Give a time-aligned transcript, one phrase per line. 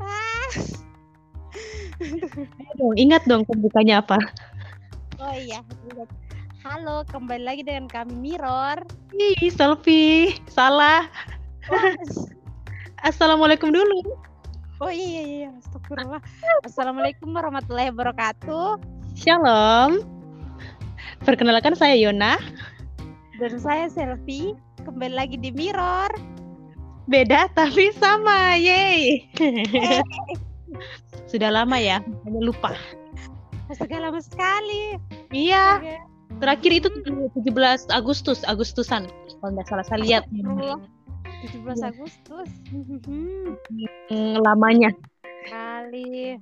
[0.00, 0.48] Ah.
[2.00, 4.20] Ayo dong, ingat dong pembukanya apa?
[5.16, 5.64] Oh iya.
[5.88, 6.08] ingat.
[6.66, 8.84] Halo, kembali lagi dengan kami Mirror.
[9.14, 10.34] Ih, selfie.
[10.50, 11.06] Salah.
[13.08, 14.02] Assalamualaikum dulu.
[14.76, 16.20] Oh iya iya iya, astagfirullah.
[16.68, 18.76] Assalamualaikum warahmatullahi wabarakatuh.
[19.16, 20.04] Shalom.
[21.24, 22.36] Perkenalkan saya Yona.
[23.40, 24.52] Dan saya Selfie,
[24.84, 26.35] kembali lagi di Mirror.
[27.06, 28.58] Beda tapi sama.
[28.58, 29.26] Yeay.
[31.30, 32.74] Sudah lama ya, hanya lupa.
[33.66, 34.94] Astaga lama sekali.
[35.30, 35.94] Iya, Oke.
[36.38, 36.88] terakhir itu
[37.34, 39.10] 17 Agustus, Agustusan.
[39.38, 40.78] Kalau nggak salah saya lihat Astagfirullah.
[41.42, 41.86] 17 Iya.
[41.90, 42.50] Agustus.
[44.10, 44.90] Hmm, lamanya.
[45.46, 46.38] Kali.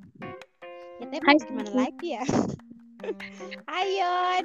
[1.00, 2.24] Ya, tapi Hai, gimana lagi ya?
[3.68, 4.44] Ayon,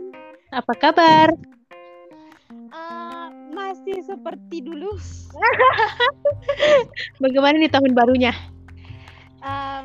[0.51, 1.31] Apa kabar?
[2.49, 4.97] Eh, masih seperti dulu.
[7.23, 8.33] Bagaimana nih tahun barunya?
[9.45, 9.81] Eh,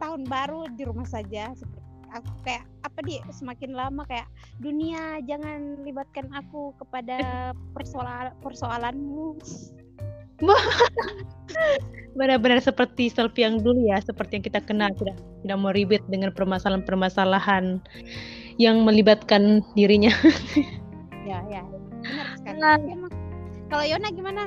[0.00, 1.52] tahun baru di rumah saja.
[1.52, 4.24] Seperti aku kayak apa di semakin lama kayak
[4.64, 9.36] dunia jangan libatkan aku kepada persoalan persoalanmu.
[12.18, 16.32] Benar-benar seperti selfie yang dulu ya, seperti yang kita kenal tidak tidak mau ribet dengan
[16.32, 17.84] permasalahan-permasalahan
[18.56, 20.14] yang melibatkan dirinya.
[21.28, 21.60] Ya ya,
[22.08, 22.58] benar sekali.
[22.60, 22.76] Ah.
[22.80, 23.12] Emang,
[23.68, 24.42] Kalau Yona gimana?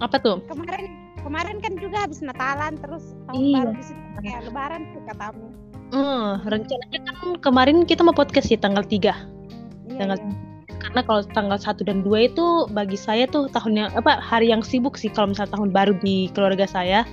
[0.00, 0.40] Apa tuh?
[0.48, 0.88] Kemarin
[1.20, 3.56] kemarin kan juga habis Natalan terus tahun Iya.
[3.60, 5.46] baru di situ kayak Lebaran tuh katamu.
[5.86, 9.12] Hmm, rencananya kan kemarin kita mau podcast ya tanggal 3.
[9.86, 10.34] Iya, Tanggal iya.
[10.76, 14.62] Karena kalau tanggal 1 dan 2 itu bagi saya tuh tahun yang apa hari yang
[14.64, 17.04] sibuk sih kalau misalnya tahun baru di keluarga saya.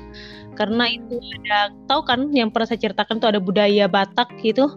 [0.54, 4.70] Karena itu ada tahu kan yang pernah saya ceritakan tuh ada budaya Batak gitu.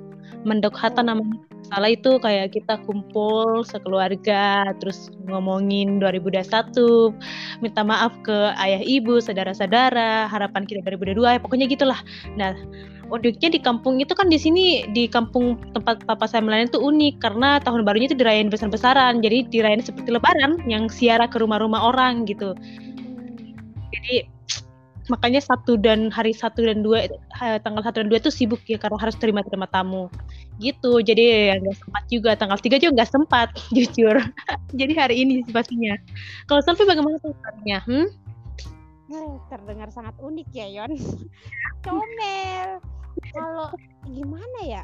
[0.45, 1.07] Mendok hata Oh.
[1.07, 1.39] namanya.
[1.67, 7.11] Salah itu kayak kita kumpul sekeluarga terus ngomongin 2021,
[7.59, 11.99] minta maaf ke ayah ibu, saudara-saudara, harapan kita 2022, ya pokoknya gitulah.
[12.39, 12.55] Nah,
[13.11, 17.15] uniknya di kampung itu kan di sini di kampung tempat papa saya melayani itu unik
[17.19, 19.19] karena tahun barunya itu dirayain besar-besaran.
[19.23, 22.55] Jadi dirayain seperti lebaran yang siara ke rumah-rumah orang gitu.
[23.91, 24.36] Jadi
[25.07, 28.79] makanya satu dan hari satu dan dua eh, tanggal satu dan dua itu sibuk ya
[28.79, 30.11] karena harus terima terima tamu
[30.59, 34.17] gitu jadi ya nggak sempat juga tanggal tiga juga nggak sempat jujur
[34.75, 35.95] jadi hari ini pastinya
[36.51, 38.27] kalau selfie bagaimana kabarnya hmm?
[39.07, 40.99] Eh, terdengar sangat unik ya Yon.
[41.87, 42.83] Comel.
[43.31, 43.71] Kalau
[44.11, 44.83] gimana ya?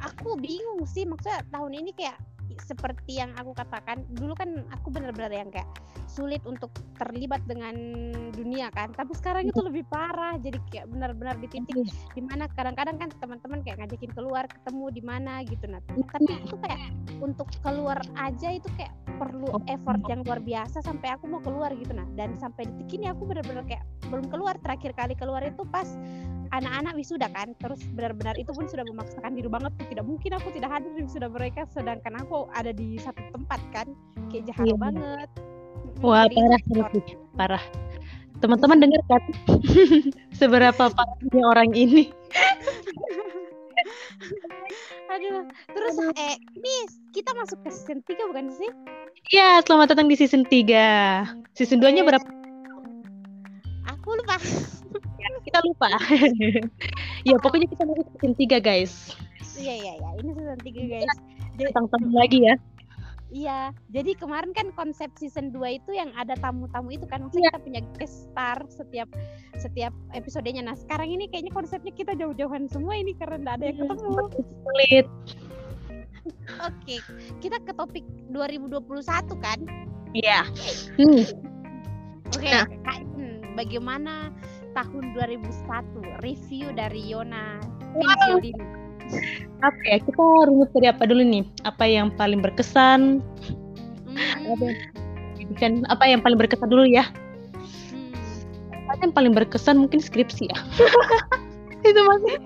[0.00, 2.16] Aku bingung sih maksudnya tahun ini kayak
[2.62, 5.66] seperti yang aku katakan dulu kan aku benar-benar yang kayak
[6.06, 6.70] sulit untuk
[7.00, 7.74] terlibat dengan
[8.30, 11.74] dunia kan tapi sekarang itu lebih parah jadi kayak benar-benar di titik
[12.14, 16.56] di mana kadang-kadang kan teman-teman kayak ngajakin keluar ketemu di mana gitu nah tapi itu
[16.60, 16.80] kayak
[17.18, 21.94] untuk keluar aja itu kayak perlu effort yang luar biasa sampai aku mau keluar gitu
[21.94, 25.88] nah dan sampai detik ini aku benar-benar kayak belum keluar terakhir kali keluar itu pas
[26.54, 27.52] anak-anak wisuda kan.
[27.58, 29.74] Terus benar-benar itu pun sudah memaksakan diri banget.
[29.74, 33.60] Tuh tidak mungkin aku tidak hadir di wisuda mereka sedangkan aku ada di satu tempat
[33.70, 33.86] kan.
[34.30, 34.76] Kayak jahat Iya.
[34.76, 35.28] banget.
[36.00, 37.04] Wah jadi itu parah selfie
[37.34, 37.64] parah
[38.40, 39.22] teman-teman dengar kan?
[40.40, 42.10] Seberapa parahnya orang ini?
[45.06, 48.70] Aduh terus eh Miss kita masuk ke season 3 bukan sih?
[49.30, 52.26] Ya selamat datang di season 3 season 2 nya Eh, berapa?
[53.94, 54.36] Aku lupa
[55.42, 55.88] kita lupa
[57.28, 58.92] ya pokoknya kita masuk season 3 guys
[59.56, 61.10] iya iya iya ini season 3 guys
[61.56, 62.56] tentang tamu lagi ya
[63.34, 67.50] Iya, jadi kemarin kan konsep season 2 itu yang ada tamu-tamu itu kan maksudnya Iya.
[67.50, 69.10] kita punya guest star setiap
[69.58, 70.62] setiap episodenya.
[70.62, 74.22] Nah, sekarang ini kayaknya konsepnya kita jauh-jauhan semua ini karena nggak ada yang Iya, ketemu.
[74.62, 75.06] sulit
[76.62, 76.96] Oke,
[77.42, 78.86] kita ke topik 2021
[79.42, 79.58] kan?
[80.14, 80.46] iya
[80.94, 81.22] hmm.
[82.30, 82.70] Oke, Nah.
[82.86, 84.30] Kak, hmm, bagaimana
[84.74, 87.62] tahun 2001 review dari Yona.
[87.94, 88.42] Wow.
[89.62, 91.44] Apa ya kita runut dari apa dulu nih?
[91.62, 93.22] Apa yang paling berkesan?
[94.10, 94.66] Hmm, apa
[95.90, 97.06] apa yang paling berkesan dulu ya?
[97.94, 98.90] Hmm.
[98.90, 99.78] apa yang paling berkesan?
[99.78, 100.58] Mungkin skripsi ya.
[101.88, 102.36] Itu masih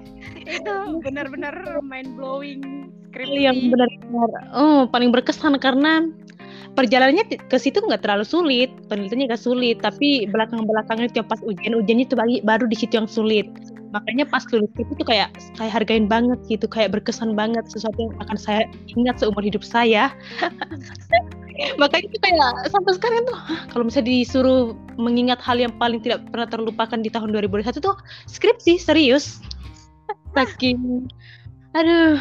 [0.48, 0.72] Itu
[1.04, 1.54] benar-benar
[1.84, 3.40] mind blowing skripsi.
[3.48, 6.08] yang benar-benar oh paling berkesan karena
[6.76, 11.40] perjalanannya ke situ nggak terlalu sulit penelitiannya nggak sulit tapi belakang belakangnya itu yang pas
[11.44, 13.48] ujian ujiannya itu baru di situ yang sulit.
[13.88, 18.12] Makanya pas lulus itu tuh kayak saya hargain banget gitu kayak berkesan banget sesuatu yang
[18.20, 18.62] akan saya
[18.92, 20.12] ingat seumur hidup saya.
[21.80, 26.22] Makanya itu kayak sampai sekarang tuh "Hah, kalau misalnya disuruh mengingat hal yang paling tidak
[26.28, 27.96] pernah terlupakan di tahun 2021 tuh
[28.28, 29.40] skripsi serius.
[30.36, 31.08] Saking
[31.72, 32.20] aduh.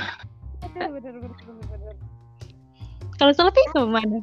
[3.18, 4.22] Kalau salah itu mana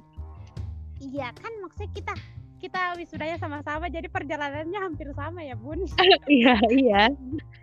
[1.14, 2.14] Iya kan maksudnya kita
[2.58, 5.78] kita wisudanya sama-sama jadi perjalanannya hampir sama ya bun.
[6.26, 7.02] Iya iya.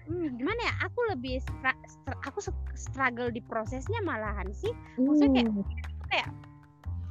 [0.07, 2.39] Hmm, gimana ya aku lebih stra- stra- aku
[2.77, 4.71] struggle di prosesnya malahan sih.
[4.95, 5.65] Maksudnya kayak- Hmm.
[6.07, 6.27] kayak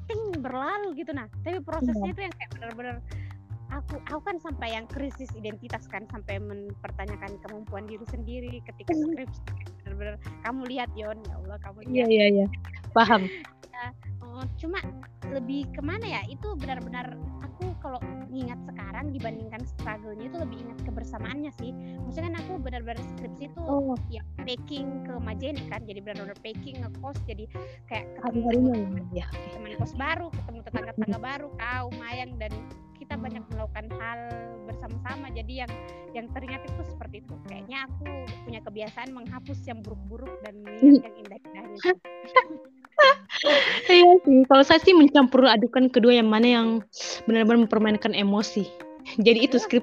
[0.07, 1.13] ting berlalu gitu.
[1.13, 2.97] Nah tapi prosesnya itu yang kayak benar-benar
[3.71, 9.13] aku aku kan sampai yang krisis identitas kan sampai mempertanyakan kemampuan diri sendiri ketika Hmm.
[9.13, 9.41] skripsi
[9.83, 12.09] benar-benar kamu lihat Yon ya Allah kamu iya lihat.
[12.09, 12.47] iya iya.
[12.91, 13.23] Paham
[14.41, 14.81] Oh, cuma
[15.29, 16.23] lebih ke mana ya?
[16.33, 17.13] Itu benar-benar
[17.45, 18.01] aku kalau
[18.33, 21.77] ingat sekarang dibandingkan struggle-nya itu lebih ingat kebersamaannya sih.
[21.77, 23.93] Maksudnya kan aku benar-benar skripsi itu oh.
[24.09, 27.45] ya packing ke Majene kan jadi benar-benar packing ngekos jadi
[27.93, 32.53] kayak ketemu hari-harinya teman- ya teman kos baru ketemu tetangga-tetangga baru kau Mayang dan
[32.97, 34.21] kita banyak melakukan hal
[34.71, 35.27] bersama-sama.
[35.35, 35.73] Jadi yang
[36.17, 37.35] yang teringat itu seperti itu.
[37.51, 38.07] Kayaknya aku
[38.47, 41.81] punya kebiasaan menghapus yang buruk-buruk dan mengingat yang indah-indahnya
[43.89, 46.69] Iya sih, kalau saya sih mencampur adukan kedua yang mana yang
[47.25, 48.69] benar-benar mempermainkan emosi.
[49.19, 49.83] Jadi itu skrip.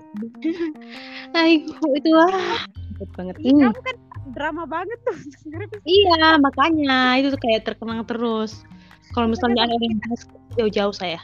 [1.34, 2.62] Aduh, itu wah,
[2.98, 3.36] ribet banget.
[3.42, 3.96] Ih, Hmm, kamu kan
[4.34, 8.62] drama banget tuh skripsi Iya, makanya itu tuh kayak terkenang terus.
[9.16, 10.22] Kalau misalnya ada yang bahas
[10.58, 11.20] jauh-jauh saya.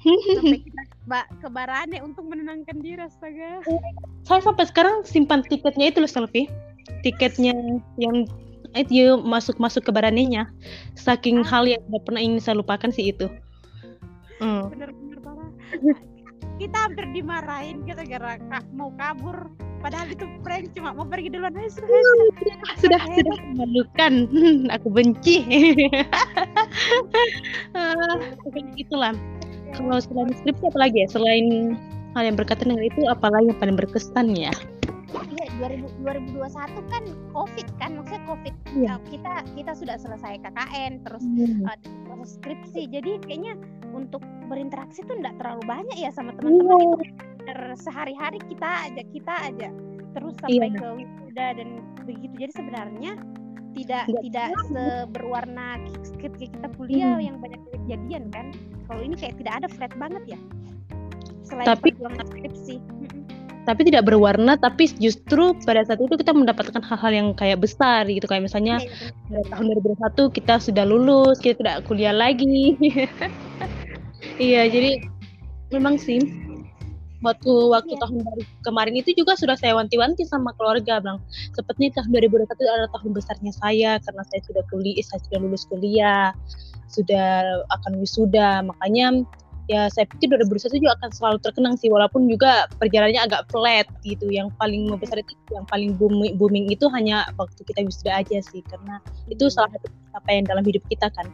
[0.00, 3.60] sampai kita ba- ke Barane untuk menenangkan diri astaga
[4.24, 6.48] Saya sampai sekarang simpan tiketnya itu loh Selfie.
[7.04, 7.52] Tiketnya
[8.00, 8.24] yang
[8.74, 10.46] itu dia masuk-masuk ke baranenya.
[10.94, 13.26] Saking hal yang tidak pernah ingin saya lupakan sih itu.
[14.40, 14.72] Hmm.
[14.72, 15.50] bener-bener parah.
[16.56, 19.52] Kita hampir dimarahin kita gara ka- mau kabur.
[19.80, 21.56] Padahal itu prank cuma mau pergi duluan.
[21.56, 21.88] Aja sudah
[22.80, 23.00] sudah.
[23.00, 24.12] sudah memalukan.
[24.76, 25.44] Aku benci.
[27.70, 28.18] Ah,
[28.74, 29.14] itulah.
[29.70, 31.06] Kalau selain skripsi apa lagi ya?
[31.06, 31.46] Selain
[32.18, 34.50] hal yang berkaitan dengan itu apalagi yang paling berkesan ya
[35.10, 37.02] Iya, 2000 2021 kan
[37.32, 38.54] COVID kan, maksudnya COVID.
[38.72, 38.88] Iya.
[38.94, 41.66] Nah, kita kita sudah selesai KKN, terus Hmm.
[41.66, 42.86] uh, proses skripsi.
[42.88, 43.54] Jadi kayaknya
[43.90, 46.94] untuk berinteraksi tuh enggak terlalu banyak ya sama teman-teman Iya.
[46.94, 47.06] itu.
[47.74, 49.68] sehari-hari kita aja kita aja
[50.12, 50.78] terus sampai Iya.
[50.78, 51.68] ke wisuda dan
[52.04, 52.34] begitu.
[52.38, 53.12] Jadi sebenarnya
[53.70, 55.68] tidak Nggak tidak seberwarna
[56.18, 57.26] ketika kita kuliah Hmm.
[57.26, 58.46] yang banyak kejadian kan.
[58.86, 60.38] Kalau ini kayak tidak ada flat banget ya.
[61.42, 62.76] Selain Tapi- perjuangan skripsi.
[63.68, 68.24] Tapi tidak berwarna tapi justru pada saat itu kita mendapatkan hal-hal yang kayak besar gitu.
[68.24, 69.64] Kayak misalnya Iya, iya, pada tahun
[70.30, 72.76] 2021 kita sudah lulus kita tidak kuliah lagi.
[74.36, 75.00] Iya jadi
[75.72, 76.20] memang sih
[77.24, 78.00] waktu waktu Iya.
[78.04, 81.20] tahun baru kemarin itu juga sudah saya wanti-wanti sama keluarga bilang
[81.52, 86.32] sepertinya tahun 2021 adalah tahun besarnya saya karena saya sudah kuliah saya sudah lulus kuliah
[86.90, 87.28] sudah
[87.70, 88.66] akan wisuda.
[88.66, 89.24] Makanya
[89.70, 94.26] ya saya pikir 2021 juga akan selalu terkenang sih walaupun juga perjalanannya agak flat gitu
[94.26, 98.66] yang paling besar itu yang paling booming, booming itu hanya waktu kita wisuda aja sih
[98.66, 98.98] karena
[99.30, 99.54] itu Iya.
[99.54, 101.30] salah satu pencapaian dalam hidup kita kan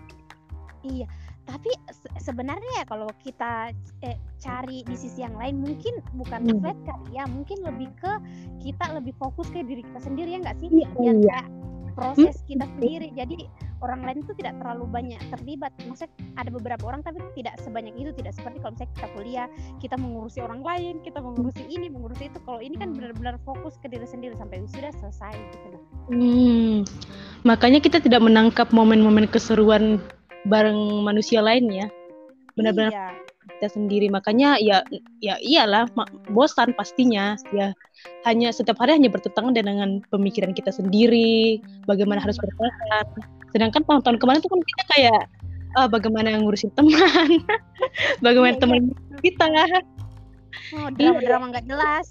[0.85, 1.09] Iya,
[1.43, 3.73] tapi se- sebenarnya ya kalau kita
[4.07, 6.61] eh, cari di sisi yang lain mungkin bukan Hmm.
[6.63, 8.13] flat kali ya, mungkin lebih ke
[8.63, 10.69] kita lebih fokus ke diri kita sendiri ya nggak sih?
[10.71, 11.31] Iya, Yang iya.
[11.33, 11.47] kayak
[11.97, 13.09] proses kita sendiri.
[13.17, 13.49] Jadi
[13.81, 15.73] orang lain itu tidak terlalu banyak terlibat.
[15.89, 19.49] Maksudnya ada beberapa orang tapi tidak sebanyak itu, tidak seperti kalau misalnya kita kuliah,
[19.81, 22.39] kita mengurusi orang lain, kita mengurusi ini, mengurusi itu.
[22.45, 25.83] Kalau ini kan benar-benar fokus ke diri sendiri sampai wisuda selesai gitu loh.
[26.07, 26.87] Hmm,
[27.43, 29.99] makanya kita tidak menangkap momen-momen keseruan
[30.47, 31.89] bareng manusia lain ya.
[32.55, 33.26] Benar-benar Iya.
[33.57, 34.13] Kita sendiri.
[34.13, 34.85] Makanya ya
[35.25, 35.89] ya iyalah
[36.31, 37.35] bosan pastinya.
[37.51, 37.73] Ya
[38.29, 41.59] hanya setiap hari hanya bertentangan dengan pemikiran kita sendiri,
[41.89, 43.07] bagaimana harus bertahan.
[43.57, 45.23] Sedangkan tahun-tahun kemarin tuh kan kita kayak
[45.77, 47.45] ah, bagaimana ngurusin teman,
[48.25, 48.63] bagaimana Iya, iya.
[48.63, 48.83] teman
[49.21, 49.47] kita.
[50.75, 52.07] Oh, drama-drama nggak jelas.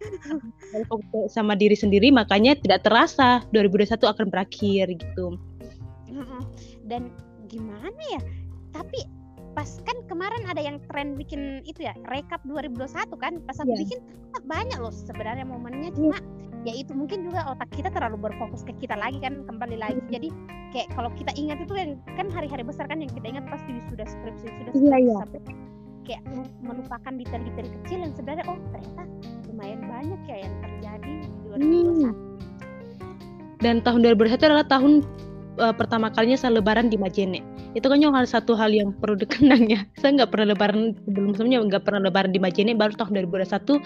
[1.34, 5.38] Sama diri sendiri makanya tidak terasa 2021 akan berakhir gitu.
[6.84, 7.12] Dan
[7.46, 8.20] gimana ya?
[8.74, 8.98] Tapi
[9.54, 13.80] pas kan kemarin ada yang tren bikin itu ya rekap 2021 kan pas aku Iya.
[13.86, 13.98] bikin
[14.44, 16.18] banyak loh sebenarnya momennya cuma
[16.64, 20.28] ya itu mungkin juga otak kita terlalu berfokus ke kita lagi kan kembali lagi jadi
[20.74, 24.02] kayak kalau kita ingat itu kan kan hari-hari besar kan yang kita ingat pasti sudah
[24.04, 25.16] skripsi sudah Iya, skripsi iya.
[25.22, 25.40] sampai
[26.04, 29.02] kayak lu- melupakan detail-detail kecil yang sebenarnya oh ternyata
[29.46, 31.28] lumayan banyak ya yang terjadi di
[32.02, 34.92] 2021 Dan tahun 2021 adalah tahun
[35.56, 37.40] uh, pertama kalinya saya lebaran di Majene.
[37.74, 39.82] Itu kan hal satu hal yang perlu dikenang ya.
[40.00, 42.72] Saya nggak pernah lebaran sebelum sebelumnya nggak pernah lebaran di Majene.
[42.78, 43.82] Baru tahun 2021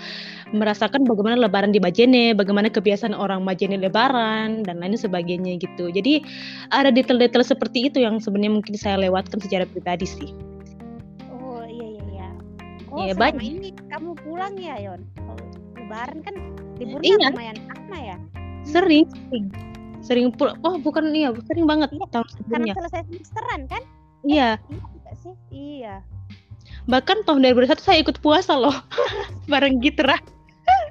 [0.52, 5.88] merasakan bagaimana lebaran di Majene, bagaimana kebiasaan orang Majene lebaran dan lain sebagainya gitu.
[5.88, 6.20] Jadi
[6.68, 10.30] ada detail-detail seperti itu yang sebenarnya mungkin saya lewatkan secara pribadi sih.
[11.32, 12.28] Oh iya iya iya.
[12.92, 13.42] Oh Iya, selama banyak.
[13.42, 15.00] ini kamu pulang ya Yon?
[15.80, 16.34] Lebaran kan
[16.76, 17.28] liburnya Iya.
[17.32, 18.16] lumayan lama ya.
[18.68, 19.48] Sering, sering,
[20.08, 20.48] sering pul.
[20.64, 22.74] Oh bukan iya, sering banget Iya, tahun Karena sebelumnya.
[22.80, 23.82] selesai semesteran kan?
[24.24, 24.50] Iya.
[24.56, 25.34] Iya juga sih.
[25.52, 25.94] Iya.
[26.88, 28.72] Bahkan tahun 2021 saya ikut puasa loh.
[29.52, 30.16] Bareng Gitra.
[30.68, 30.84] Oh,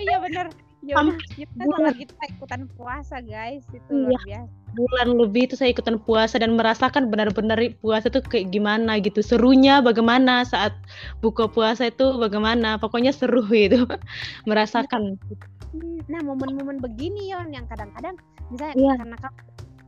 [0.00, 0.48] iya bener.
[0.82, 3.62] Yonas, kita sama kita ikutan puasa guys.
[3.70, 4.02] Itu Iya.
[4.10, 4.50] luar biasa.
[4.72, 9.22] Bulan lebih itu saya ikutan puasa dan merasakan benar-benar puasa tuh kayak gimana gitu.
[9.22, 10.74] Serunya bagaimana saat
[11.22, 12.82] buka puasa itu bagaimana.
[12.82, 13.86] Pokoknya seru itu.
[14.44, 15.14] Merasakan.
[16.10, 18.18] Nah, momen-momen begini Yon yang kadang-kadang
[18.50, 18.92] misalnya Iya.
[18.98, 19.38] karena kamu,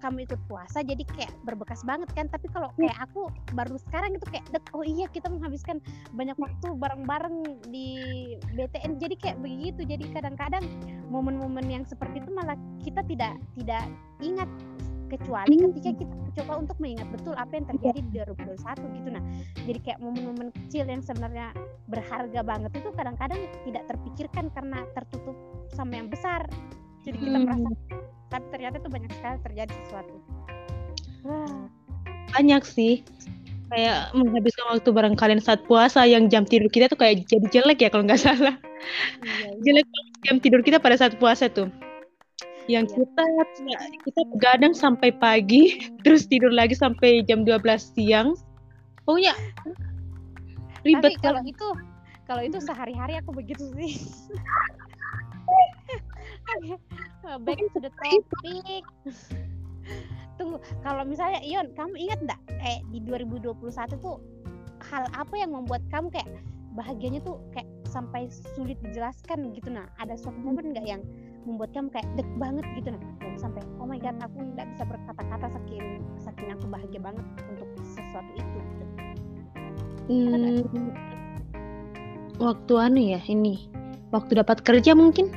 [0.05, 2.29] kamu ikut puasa jadi kayak berbekas banget kan.
[2.29, 2.93] Tapi kalau Iya.
[2.93, 3.23] kayak aku
[3.57, 5.81] baru sekarang itu kayak dek oh iya kita menghabiskan
[6.13, 7.37] banyak waktu bareng-bareng
[7.73, 7.89] di
[8.53, 9.01] BTN.
[9.01, 9.81] Jadi kayak begitu.
[9.89, 10.65] Jadi kadang-kadang
[11.09, 13.89] momen-momen yang seperti itu malah kita tidak tidak
[14.21, 14.51] ingat
[15.07, 15.71] kecuali Hmm.
[15.71, 19.23] ketika kita coba untuk mengingat betul apa yang terjadi di 2021 gitu nah
[19.63, 21.53] jadi kayak momen-momen kecil yang sebenarnya
[21.87, 25.37] berharga banget itu kadang-kadang tidak terpikirkan karena tertutup
[25.71, 26.49] sama yang besar
[27.05, 27.45] jadi kita Hmm.
[27.47, 27.69] merasa
[28.29, 30.15] tapi ternyata itu banyak sekali terjadi sesuatu
[31.23, 31.73] Wah,
[32.33, 33.01] Banyak sih.
[33.71, 37.79] Kayak menghabiskan waktu bareng kalian saat puasa yang jam tidur kita tuh kayak jadi jelek
[37.81, 38.55] ya kalau nggak salah.
[39.25, 39.57] iya, iya.
[39.63, 41.73] Jelek banget jam tidur kita pada saat puasa tuh.
[42.67, 42.97] Yang Iya.
[43.09, 43.25] kita
[44.05, 47.65] kita begadang sampai pagi, terus tidur lagi sampai jam 12
[47.97, 48.37] siang.
[49.05, 49.33] Pokoknya
[50.75, 51.49] tapi ribet kalau kan.
[51.49, 51.69] itu
[52.25, 53.97] kalau itu sehari-hari aku begitu sih
[57.45, 58.85] back to the topic.
[60.35, 62.41] Tunggu kalau misalnya Ion kamu ingat nggak?
[62.65, 63.61] Eh di 2021
[64.03, 64.19] tuh
[64.91, 66.29] hal apa yang membuat kamu kayak
[66.75, 68.27] bahagianya tuh kayak sampai
[68.59, 71.03] sulit dijelaskan gitu nah ada suatu momen nggak yang
[71.47, 74.83] membuat kamu kayak dek banget gitu nah yang sampai oh my god aku nggak bisa
[74.83, 77.23] berkata-kata saking saking aku bahagia banget
[77.55, 78.85] untuk sesuatu itu gitu.
[80.05, 80.61] Hmm,
[82.37, 83.73] waktu anu ya ini.
[84.13, 85.33] Waktu dapat kerja mungkin,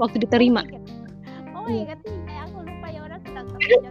[0.00, 0.64] waktu diterima.
[1.54, 1.94] Oh my Iya.
[1.94, 3.90] god, iya, aku lupa Yonas sudah kerja.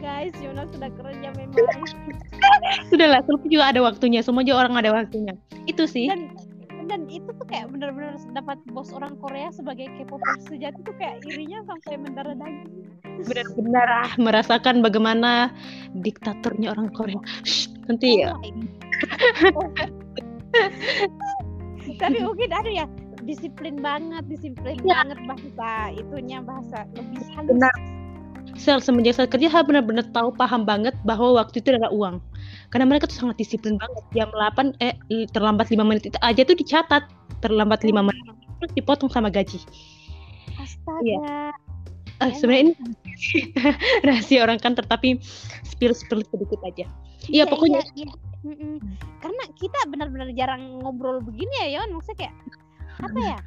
[0.00, 1.60] Guys, Yonas sudah kerja memang.
[2.88, 4.24] Sudahlah, Sulpi juga ada waktunya.
[4.24, 5.36] Semua juga orang ada waktunya.
[5.68, 6.08] Itu sih.
[6.08, 6.32] Dan
[6.88, 11.62] dan itu tuh kayak benar-benar dapat bos orang Korea sebagai K-popers sejati tuh kayak irinya
[11.68, 12.66] sampai mendarah daging.
[13.28, 15.52] Benar-benar ah, merasakan bagaimana
[15.94, 17.20] diktatornya orang Korea.
[17.44, 18.34] Shh, nanti ya.
[19.54, 19.92] Oh God.
[22.00, 22.86] Tapi mungkin ada ya
[23.30, 25.06] disiplin banget, disiplin Ya.
[25.06, 27.50] banget bahasa itunya bahasa lebih halus.
[27.54, 27.74] Benar.
[28.58, 32.16] Sel semenjak saya kerja saya benar-benar tahu paham banget bahwa waktu itu adalah uang.
[32.74, 34.02] Karena mereka tuh sangat disiplin banget.
[34.12, 34.94] Jam 8 eh
[35.30, 37.06] terlambat 5 menit itu aja tuh dicatat.
[37.40, 38.24] Terlambat 5 menit
[38.60, 39.62] terus dipotong sama gaji.
[40.60, 41.16] Astaga.
[41.24, 41.52] Eh,
[42.20, 42.72] Oh sebenarnya ini
[44.06, 45.16] rahasia orang kantor tapi
[45.64, 46.84] spill-spill sedikit aja.
[47.32, 48.12] Iya, pokoknya iya, iya.
[48.44, 48.76] Mm-mm.
[49.24, 51.96] Karena kita benar-benar jarang ngobrol begini ya, Yon.
[51.96, 52.34] Maksudnya kayak
[53.00, 53.38] apa ya?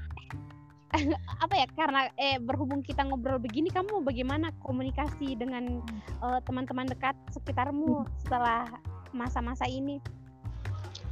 [1.43, 1.65] apa ya?
[1.73, 5.81] Karena eh berhubung kita ngobrol begini, kamu bagaimana komunikasi dengan
[6.21, 8.69] eh, teman-teman dekat sekitarmu setelah
[9.13, 10.01] masa-masa ini?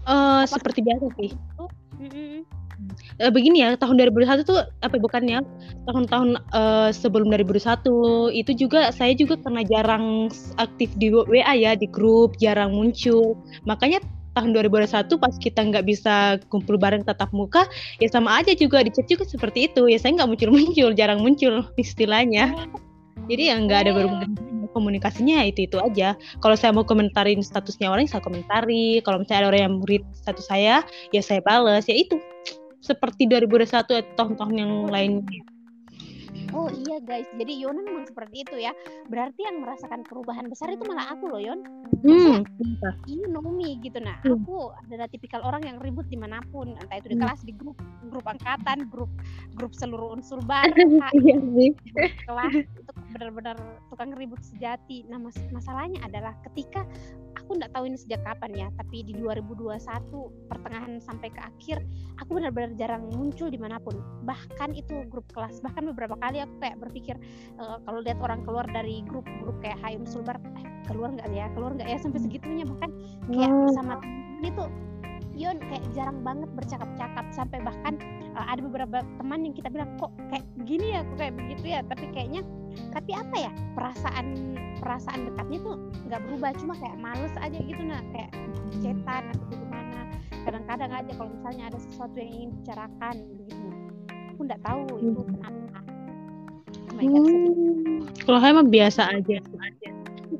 [0.07, 1.31] eh, seperti biasa sih.
[3.21, 5.45] Eh, begini ya, tahun 2021 tuh apa bukannya
[5.85, 11.85] tahun-tahun eh, sebelum 2021 itu juga saya juga karena jarang aktif di WA ya di
[11.85, 13.37] grup, jarang muncul.
[13.69, 14.01] Makanya
[14.33, 17.67] tahun 2021 pas kita nggak bisa kumpul bareng tatap muka,
[17.99, 19.87] ya sama aja juga di chat juga seperti itu.
[19.91, 22.55] Ya saya nggak muncul-muncul, jarang muncul istilahnya.
[23.27, 24.31] Jadi ya nggak ada berhubungan
[24.71, 26.15] komunikasinya ya itu itu aja.
[26.39, 29.03] Kalau saya mau komentarin statusnya orang, saya komentari.
[29.03, 31.85] Kalau misalnya ada orang yang read status saya, ya saya balas.
[31.91, 32.17] Ya itu
[32.81, 35.43] seperti 2021 atau tahun-tahun yang lainnya.
[36.51, 38.75] Oh iya guys, jadi Yona memang seperti itu ya.
[39.07, 41.59] Berarti yang merasakan perubahan besar itu malah aku loh Yon.
[42.01, 42.41] Hmm,
[43.05, 44.41] you know me gitu nah Hmm.
[44.41, 47.29] aku adalah tipikal orang yang ribut di mana pun entah itu di Hmm.
[47.29, 47.77] kelas di grup
[48.09, 49.11] grup angkatan grup
[49.53, 51.69] grup seluruh unsur bareng iya sih.
[52.25, 53.53] kelas itu benar-benar
[53.85, 56.81] tukang ribut sejati nah mas- masalahnya adalah ketika
[57.37, 59.77] aku nggak tahu ini sejak kapan ya tapi di 2021
[60.49, 61.85] pertengahan sampai ke akhir
[62.17, 63.93] aku benar-benar jarang muncul di mana pun
[64.25, 67.15] bahkan itu grup kelas bahkan beberapa kali aku kayak berpikir
[67.57, 71.47] eh, kalau lihat orang keluar dari grup-grup kayak Hayum Sulbar eh, keluar nggak ya?
[71.53, 71.97] Keluar nggak ya?
[71.97, 72.91] Sampai segitunya bahkan
[73.29, 73.65] kayak Oh.
[73.67, 74.65] bersama temen itu
[75.31, 77.23] Yon kayak jarang banget bercakap-cakap.
[77.31, 77.95] Sampai bahkan
[78.35, 81.01] uh, ada beberapa teman yang kita bilang kok kayak begini ya?
[81.07, 81.79] Kok kayak begitu ya?
[81.87, 82.41] Tapi kayaknya
[82.91, 83.51] tapi apa ya?
[83.73, 84.25] Perasaan
[84.83, 85.75] perasaan dekatnya tuh
[86.11, 86.51] nggak berubah.
[86.59, 88.29] Cuma kayak males aja gitu nah kayak
[88.83, 89.99] cetan atau bagaimana.
[90.43, 93.67] Kadang-kadang aja kalau misalnya ada sesuatu yang ingin bicarakan begitu.
[94.35, 95.31] Aku nggak tahu itu Hmm.
[95.31, 95.60] kenapa
[97.01, 99.37] Hmm, Kalau saya mah biasa aja.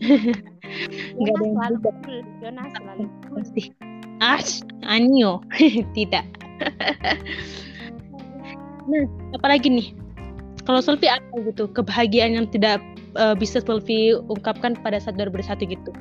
[1.18, 3.63] Nggak ada yang selalu cool Jonas selalu cool Pasti.
[4.22, 5.41] Ash, anyo.
[5.98, 6.25] Tidak.
[8.86, 9.03] Nah,
[9.34, 9.88] apalagi nih?
[10.65, 11.65] Kalau Selfie apa gitu?
[11.74, 12.82] Kebahagiaan yang tidak
[13.18, 15.91] eh, bisa Selfie ungkapkan pada saat 2021 gitu.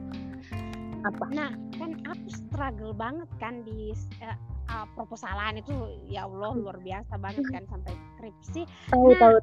[1.08, 1.24] Apa?
[1.32, 4.36] Nah, kan aku struggle banget kan di uh,
[4.70, 5.74] uh, proposalan itu
[6.06, 8.62] ya Allah luar biasa banget kan sampai skripsi.
[8.88, 9.36] Tahu Nah, tahu.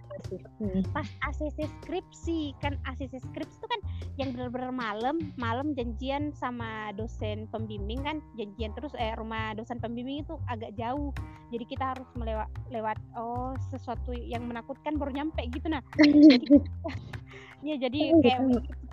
[0.57, 0.81] Hmm.
[0.91, 3.81] pas ACC skripsi kan ACC skripsi itu kan
[4.15, 10.23] yang benar-benar malam malam janjian sama dosen pembimbing kan janjian terus eh rumah dosen pembimbing
[10.23, 11.11] itu agak jauh
[11.49, 15.81] jadi kita harus melewat lewat oh sesuatu yang menakutkan baru nyampe gitu nah
[17.67, 18.47] ya jadi Oh, kayak gitu.
[18.53, 18.86] begitu terus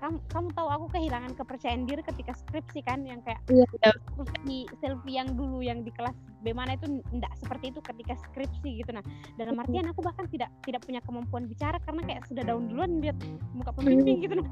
[0.00, 3.90] kamu kamu tahu aku kehilangan kepercayaan diri ketika skripsi kan yang kayak Iya, iya.
[4.14, 8.84] selfie selfie yang dulu yang di kelas B mana itu enggak seperti itu ketika skripsi
[8.84, 8.90] gitu.
[8.94, 9.02] Nah
[9.40, 13.16] dalam artian aku bahkan tidak tidak punya kemampuan bicara karena kayak sudah daun duluan lihat
[13.56, 14.38] muka pembimbing gitu.
[14.38, 14.48] Nah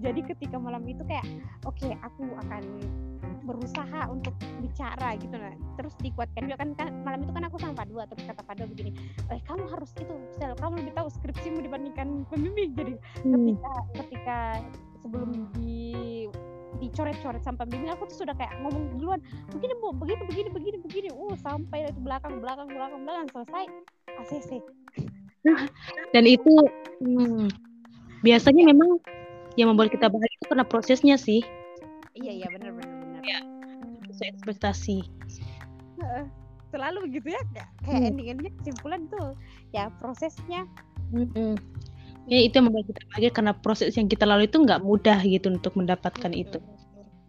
[0.00, 1.26] jadi ketika malam itu kayak
[1.68, 2.62] oke aku akan
[3.44, 4.32] berusaha untuk
[4.64, 5.32] bicara gitu.
[5.36, 8.66] Nah terus dikuatkan juga kan, kan malam itu kan aku sama Padua terus kata Padua
[8.66, 8.90] begini
[9.30, 12.72] eh kamu harus itu sel kamu lebih tahu skripsimu dibandingkan pembimbing.
[12.74, 13.72] Jadi ketika
[14.02, 14.38] ketika
[15.02, 16.26] sebelum di
[16.80, 19.20] dicoret-coret sama pembimbing aku tuh sudah kayak ngomong duluan
[19.52, 23.64] begini bu begini begini begini begini uh sampai itu belakang belakang belakang belakang selesai
[24.20, 24.50] ACC
[26.14, 26.52] Dan itu
[27.00, 27.48] hmm,
[28.20, 29.00] biasanya memang
[29.56, 31.40] yang membuat kita bahagia itu karena prosesnya sih.
[32.12, 33.40] iya iya benar benar benar Iya.
[34.12, 34.98] Sesuai ekspektasi.
[36.70, 38.08] Selalu begitu ya kayak, Hmm.
[38.14, 39.34] ending-endingnya kesimpulan tuh
[39.72, 40.68] ya prosesnya.
[42.30, 45.50] Ya itu yang membuat kita bahagia karena proses yang kita lalui itu nggak mudah gitu
[45.50, 46.62] untuk mendapatkan itu.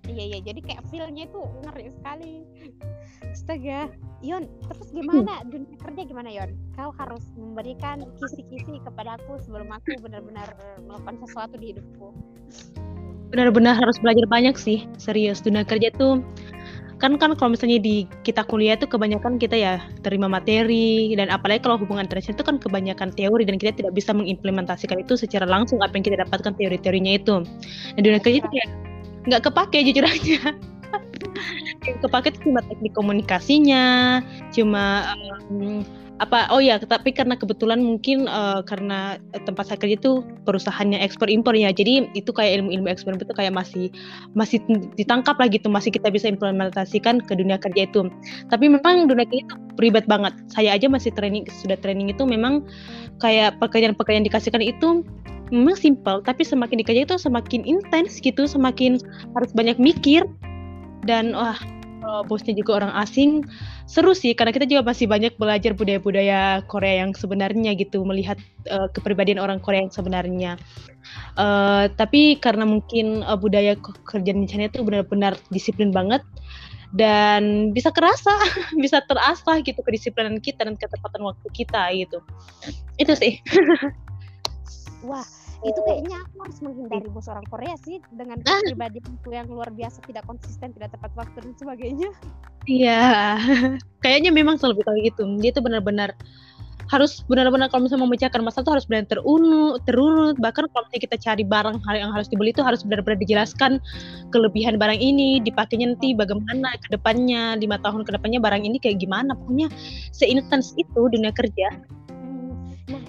[0.06, 0.40] iya iya.
[0.46, 2.46] Jadi kayak feelnya itu ngeri sekali.
[3.34, 3.90] Astaga.
[4.22, 5.42] Yon terus gimana?
[5.50, 6.54] Dunia kerja gimana Yon?
[6.78, 10.54] Kau harus memberikan kisi-kisi kepada aku sebelum aku benar-benar
[10.86, 12.14] melakukan sesuatu di hidupku.
[13.34, 15.42] Benar-benar harus belajar banyak sih, serius.
[15.42, 16.22] Dunia kerja tuh
[17.02, 21.66] kan kan kalau misalnya di kita kuliah tuh kebanyakan kita ya terima materi dan apalagi
[21.66, 25.82] kalau hubungan internasional itu kan kebanyakan teori dan kita tidak bisa mengimplementasikan itu secara langsung
[25.82, 27.42] apa yang kita dapatkan teori-teorinya itu.
[27.98, 28.70] Nah, dunia kerja itu kayak
[29.26, 30.40] nggak kepake jujur aja.
[31.90, 34.22] yang kepake itu cuma teknik komunikasinya,
[34.54, 35.18] cuma
[35.50, 35.82] em,
[36.22, 39.18] apa oh ya tapi karena kebetulan mungkin eh, karena
[39.50, 41.74] tempat saya kerja itu perusahaannya ekspor impor ya.
[41.74, 43.90] Jadi itu kayak ilmu-ilmu ekspor itu kayak masih
[44.38, 44.62] masih
[44.94, 48.06] ditangkap lah gitu masih kita bisa implementasikan ke dunia kerja itu.
[48.54, 50.38] Tapi memang dunia kerja itu ribet banget.
[50.54, 52.62] Saya aja masih training sudah training itu memang
[53.18, 55.02] kayak pekerjaan-pekerjaan dikasihkan itu
[55.50, 59.02] memang simple tapi semakin dikerja itu semakin intens gitu semakin
[59.34, 60.22] harus banyak mikir.
[61.02, 61.58] Dan wah
[62.02, 63.46] kalau bosnya juga orang asing
[63.86, 68.42] seru sih karena kita juga masih banyak belajar budaya-budaya Korea yang sebenarnya gitu melihat
[68.74, 70.58] uh, kepribadian orang Korea yang sebenarnya.
[71.38, 73.78] Uh, tapi karena mungkin uh, budaya
[74.10, 76.26] kerjaan di sana itu benar-benar disiplin banget
[76.92, 78.36] dan bisa kerasa
[78.84, 82.20] bisa terasa gitu kedisiplinan kita dan ketepatan waktu kita gitu.
[82.98, 83.38] Itu sih.
[85.08, 88.58] Wah itu kayaknya aku harus menghindari bos orang Korea sih dengan Ah.
[88.66, 92.10] kepribadianku yang luar biasa tidak konsisten tidak tepat waktu dan sebagainya
[92.70, 93.38] Iya,
[94.06, 95.24] kayaknya memang selalu tahu gitu.
[95.42, 96.14] Dia tuh benar-benar
[96.92, 100.36] harus benar-benar kalau misalnya memecahkan masalah tuh harus benar terunut, terurut.
[100.38, 103.80] Bahkan kalau misalnya kita cari barang yang harus dibeli itu harus benar-benar dijelaskan
[104.36, 109.00] kelebihan barang ini, dipakainya nanti bagaimana ke depannya, lima tahun ke depannya barang ini kayak
[109.00, 109.34] gimana.
[109.40, 109.72] Pokoknya
[110.12, 111.72] seintens itu dunia kerja.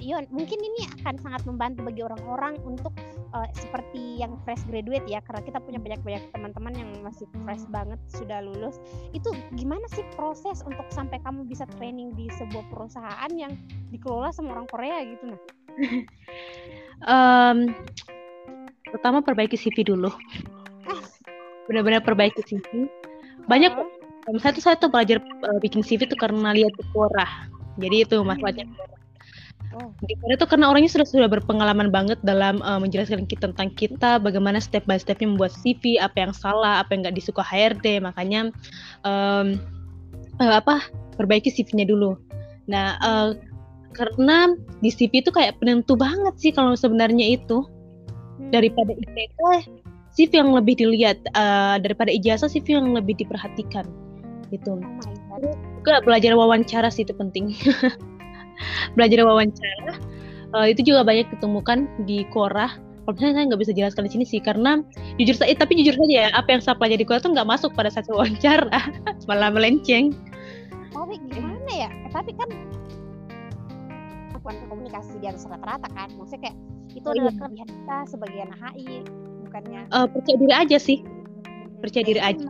[0.02, 2.90] Hmm, Yon, mungkin ini akan sangat membantu bagi orang-orang untuk
[3.30, 8.02] uh, seperti yang fresh graduate ya, karena kita punya banyak-banyak teman-teman yang masih fresh banget
[8.10, 8.82] sudah lulus.
[9.14, 13.54] Itu gimana sih proses untuk sampai kamu bisa training di sebuah perusahaan yang
[13.94, 15.40] dikelola sama orang Korea gitu nah?
[17.02, 17.74] Em,
[18.90, 20.10] pertama perbaiki CV dulu.
[21.66, 22.86] Benar-benar perbaiki CV.
[23.50, 23.74] Banyak
[24.22, 27.26] Kalau saya tuh saya tuh belajar uh, bikin CV tuh karena lihat di Quora.
[27.74, 28.70] Jadi itu masalahnya.
[29.72, 29.88] Oh.
[30.04, 34.20] Di Quora tuh karena orangnya sudah sudah berpengalaman banget dalam uh, menjelaskan kita tentang kita,
[34.20, 38.04] bagaimana step by stepnya membuat CV, apa yang salah, apa yang nggak disuka HRD.
[38.04, 38.52] Makanya
[39.04, 39.56] um,
[40.40, 40.84] uh, apa
[41.16, 42.20] perbaiki CV-nya dulu.
[42.68, 43.32] Nah uh,
[43.96, 47.64] karena di CV itu kayak penentu banget sih kalau sebenarnya itu
[48.42, 48.50] Hmm.
[48.50, 49.40] daripada IPK
[50.12, 53.86] CV yang lebih dilihat uh, daripada ijazah CV yang lebih diperhatikan
[54.52, 54.76] gitu
[55.32, 55.40] Oh
[55.80, 57.56] juga belajar wawancara sih itu penting
[58.94, 59.92] belajar wawancara
[60.54, 62.70] uh, itu juga banyak ditemukan di Quora
[63.02, 64.78] kalau misalnya saya nggak bisa jelaskan di sini sih karena
[65.18, 67.70] jujur saya tapi jujur saja ya apa yang saya pelajari di Quora tuh nggak masuk
[67.74, 68.78] pada saat wawancara
[69.26, 70.14] malah melenceng
[70.92, 71.88] Tapi gimana ya?
[71.88, 72.52] Eh, tapi kan
[74.36, 76.12] bukan komunikasi di atas rata-rata kan.
[76.20, 76.56] Maksudnya kayak
[76.92, 77.38] itu Oh, adalah iya.
[77.40, 78.96] kelebihan kita sebagai anak HI,
[79.48, 80.98] bukannya Uh, percaya diri aja sih
[81.80, 82.46] percaya Ya, diri itu aja.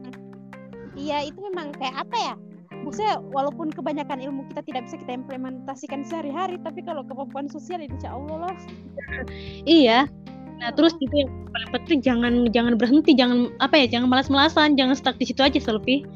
[0.92, 2.34] Iya, itu memang kayak apa ya?
[2.82, 8.14] Maksudnya walaupun kebanyakan ilmu kita tidak bisa kita implementasikan sehari-hari, tapi kalau kemampuan sosial insya
[8.14, 8.56] Allah lah.
[9.78, 10.10] iya
[10.62, 14.94] Nah, terus juga yang paling penting jangan jangan berhenti, jangan apa ya, jangan malas-malasan, jangan
[14.94, 16.06] stuck di situ aja selfie.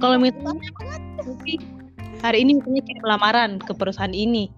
[0.00, 0.72] Kalau misalnya
[2.24, 4.48] hari ini misalnya kirim lamaran ke perusahaan ini,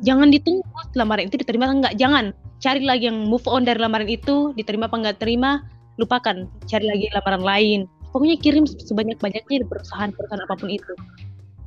[0.00, 0.64] jangan ditunggu
[0.96, 2.32] lamaran itu diterima atau enggak, jangan.
[2.64, 5.68] Cari lagi yang move on dari lamaran itu, diterima apa enggak terima,
[6.00, 7.80] lupakan, cari lagi lamaran lain.
[8.10, 10.92] Pokoknya kirim sebanyak-banyaknya di perusahaan-perusahaan apa pun itu.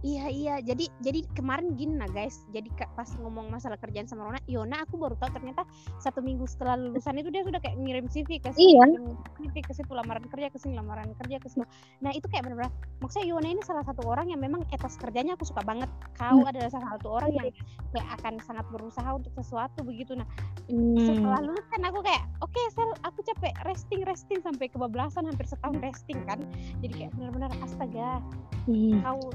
[0.02, 2.66] Iya iya jadi jadi kemarin gini nah guys jadi
[2.98, 5.62] pas ngomong masalah kerjaan sama Rona Yona aku baru tahu ternyata
[6.02, 8.98] satu minggu setelah lulusan itu dia sudah kayak ngirim CV ke sini Iya.
[9.38, 11.62] CV ke situ lamaran kerja ke sini lamaran kerja ke situ
[12.02, 15.46] nah itu kayak benar-benar maksudnya Yona ini salah satu orang yang memang etos kerjanya aku
[15.46, 16.50] suka banget kau Hmm.
[16.50, 17.48] adalah salah satu orang yang
[17.94, 20.26] kayak akan sangat berusaha untuk sesuatu begitu nah
[20.66, 20.98] Hmm.
[20.98, 25.78] setelah lulus kan aku kayak oke sel aku capek resting resting sampai kebablasan hampir setahun
[25.78, 26.42] resting kan
[26.82, 28.18] jadi kayak benar-benar astaga
[28.66, 28.98] Hmm.
[29.06, 29.30] kau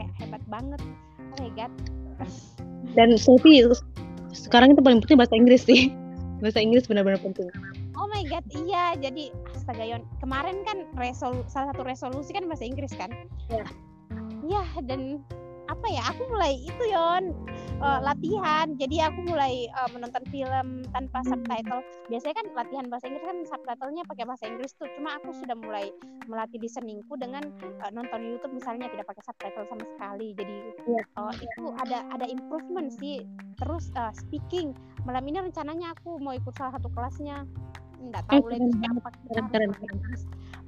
[0.00, 0.80] kayak hebat banget
[1.20, 1.68] oh my god
[2.96, 3.68] Dan selfie
[4.32, 5.92] sekarang itu paling penting bahasa Inggris sih.
[6.40, 7.52] Bahasa Inggris benar-benar penting.
[7.94, 12.64] oh my god iya jadi astaga Yon kemarin kan resol salah satu resolusi kan bahasa
[12.64, 13.12] Inggris kan
[13.46, 13.64] Iya.
[14.42, 15.20] iya dan
[15.70, 17.30] apa ya aku mulai itu Yon
[17.80, 18.74] eh, latihan.
[18.74, 21.80] Jadi aku mulai eh, menonton film tanpa subtitle.
[22.10, 24.90] Biasanya kan latihan bahasa Inggris kan subtitlenya pakai bahasa Inggris tuh.
[24.98, 25.94] Cuma aku sudah mulai
[26.26, 30.34] melatih listeningku dengan eh, nonton YouTube misalnya tidak pakai subtitle sama sekali.
[30.34, 30.56] Jadi
[30.90, 33.22] eh, itu ada ada improvement sih.
[33.62, 34.74] Terus eh, speaking.
[35.06, 37.46] Malam ini rencananya aku mau ikut salah satu kelasnya.
[38.00, 39.40] Nggak tahu lagi keren apa kita.
[39.52, 39.98] Keren, keren.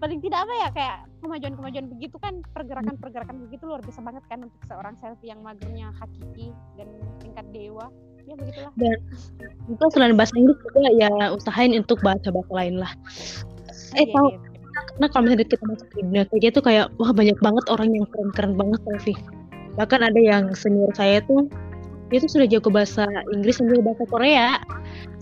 [0.03, 4.63] Paling tidak apa ya kayak kemajuan-kemajuan begitu kan pergerakan-pergerakan begitu luar biasa banget kan untuk
[4.67, 6.91] seorang selfie yang magernya hakiki dan
[7.23, 7.87] tingkat dewa
[8.27, 8.73] ya begitulah
[9.71, 12.93] Itu selain bahasa Inggris juga ya usahain untuk bahasa-bahasa lain lah.
[13.95, 14.29] Eh, Iya, tahu.
[14.31, 14.51] iya, iya.
[14.73, 18.07] Karena kalau misalnya kita masuk ke dunia kerja tuh kayak wah banyak banget orang yang
[18.11, 19.19] keren-keren banget selfie.
[19.79, 21.47] Bahkan ada yang senior saya tuh
[22.13, 24.61] dia tuh sudah jago bahasa Inggris juga bahasa Korea.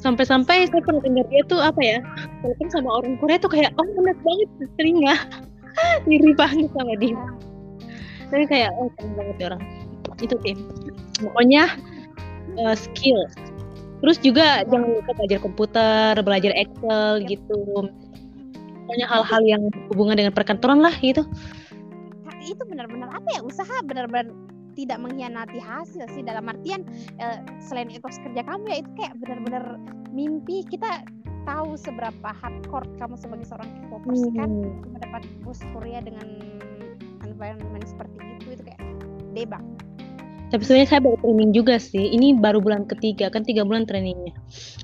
[0.02, 2.02] Sampai-sampai saya pernah dengar dia tuh apa ya,
[2.42, 5.16] telepon sama orang Korea tuh kayak oh enak banget di telinga.
[6.10, 7.14] Iri banget sama dia.
[8.34, 9.62] Tapi kayak oh keren banget ya orang.
[10.18, 10.58] Itu sih.
[11.22, 11.78] Pokoknya
[12.58, 13.22] eh, skill.
[14.02, 17.86] Terus juga jangan lupa belajar komputer, belajar Excel gitu.
[18.90, 19.62] Pokoknya hal-hal yang
[19.94, 21.22] hubungan dengan perkantoran lah gitu.
[22.26, 24.34] Nah, itu benar-benar apa ya usaha benar-benar
[24.72, 29.64] tidak mengkhianati hasil sih dalam artian eh, selain etos kerja kamu ya itu kayak benar-benar
[30.10, 31.02] mimpi kita
[31.42, 34.92] tahu seberapa hardcore kamu sebagai seorang K-popers kan Hmm.
[34.92, 36.26] mendapat bos Korea dengan
[37.22, 38.80] environment seperti itu itu kayak
[39.32, 39.64] debak
[40.50, 42.10] Tapi sebenarnya saya baru training juga sih.
[42.10, 44.34] Ini baru bulan ketiga kan tiga bulan trainingnya.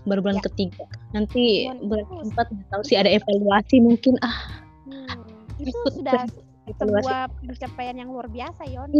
[0.06, 0.46] Baru bulan Ya.
[0.46, 0.86] ketiga.
[1.10, 5.26] Nanti Bulan itu- keempat tahu sih ada evaluasi mungkin ah Hmm,
[5.58, 6.22] itu sudah.
[6.74, 8.90] Sebuah pencapaian yang luar biasa Yon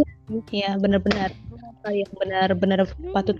[0.51, 1.31] Ya benar-benar
[1.83, 3.11] hal yang benar-benar Hmm.
[3.11, 3.37] patut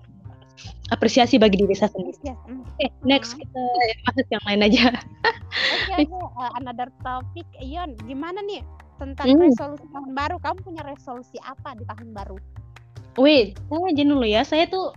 [0.89, 2.17] apresiasi bagi diri saya sendiri.
[2.23, 2.63] Ya, hmm.
[2.63, 3.61] Oke, next kita
[4.07, 4.83] bahas yang lain aja.
[4.87, 6.17] Oke, oke.
[6.39, 8.63] Uh, another topic, Ion, gimana nih
[8.97, 9.43] tentang Hmm.
[9.45, 10.35] resolusi tahun baru?
[10.41, 12.37] Kamu punya resolusi apa di tahun baru?
[13.19, 14.41] Wait, saya aja dulu ya.
[14.45, 14.93] Saya tuh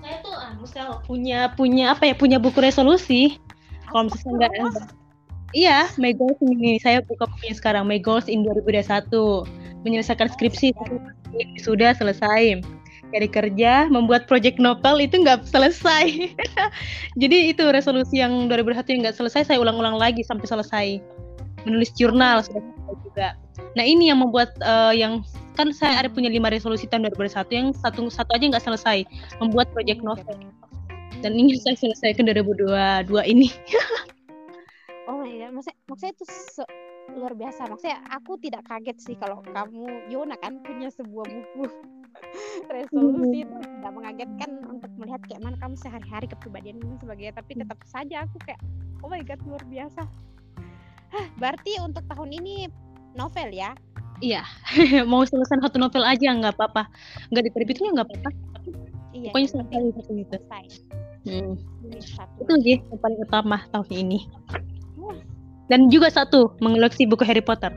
[0.00, 0.64] saya tuh anu
[1.02, 2.14] punya punya apa ya?
[2.14, 3.36] Punya buku resolusi.
[3.90, 4.86] Kalau misalnya enggak
[5.54, 6.82] Iya, My Goals ini.
[6.82, 9.46] Saya buka bukunya sekarang My Goals in 2021
[9.86, 10.74] menyelesaikan skripsi.
[11.62, 12.64] Sudah selesai.
[13.14, 16.34] Cari kerja membuat project novel itu nggak selesai.
[17.22, 20.86] Jadi itu resolusi yang 2021 yang nggak selesai saya ulang-ulang lagi sampai selesai.
[21.62, 23.28] Menulis jurnal sudah selesai juga.
[23.78, 25.22] Nah ini yang membuat eh, yang
[25.54, 29.06] kan saya ada punya lima resolusi tahun 2021 yang satu satu aja nggak selesai.
[29.38, 30.42] Membuat project novel.
[31.22, 33.54] Dan ini saya selesaikan 2022 ini
[35.06, 36.74] Oh my god, maksudnya, maksudnya itu se-
[37.14, 37.70] luar biasa.
[37.70, 41.70] Maksudnya aku tidak kaget sih kalau kamu Yona kan punya sebuah buku
[42.74, 47.78] resolusi itu tidak mengagetkan untuk melihat kayak mana kamu sehari-hari kepribadian ini sebagai tapi tetap
[47.86, 48.60] saja aku kayak
[49.06, 50.02] oh my god luar biasa.
[51.14, 52.66] Hah, berarti untuk tahun ini
[53.14, 53.70] novel ya?
[54.18, 54.42] Iya,
[55.10, 56.88] mau selesai satu novel aja nggak apa-apa,
[57.30, 58.30] nggak diterbitnya nggak apa-apa.
[59.14, 59.30] Iya.
[59.32, 60.36] Pokoknya selesai satu itu.
[60.36, 60.66] selesai.
[61.26, 61.54] Hmm.
[62.38, 64.18] Itu sih yang paling utama tahun ini.
[65.66, 67.74] Dan juga satu mengoleksi buku Harry Potter.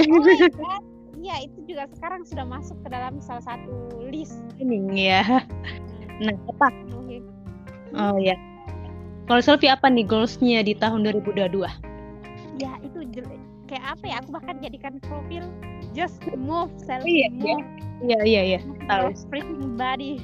[0.00, 0.24] Oh.
[1.22, 4.42] Iya, itu juga sekarang sudah masuk ke dalam salah satu list.
[4.58, 5.22] Ini ya.
[6.18, 6.66] Nah apa?
[7.94, 8.34] Oh ya.
[9.30, 11.62] Kalau Selfie apa nih goalsnya di tahun 2022?
[12.58, 13.38] Ya, itu jelek.
[13.70, 14.14] Kayak apa ya?
[14.18, 15.46] Aku bahkan jadikan profil
[15.94, 17.62] just move self Iya, move
[18.02, 18.60] Iya iya iya.
[18.90, 19.14] Tahu.
[19.30, 20.18] freaking body.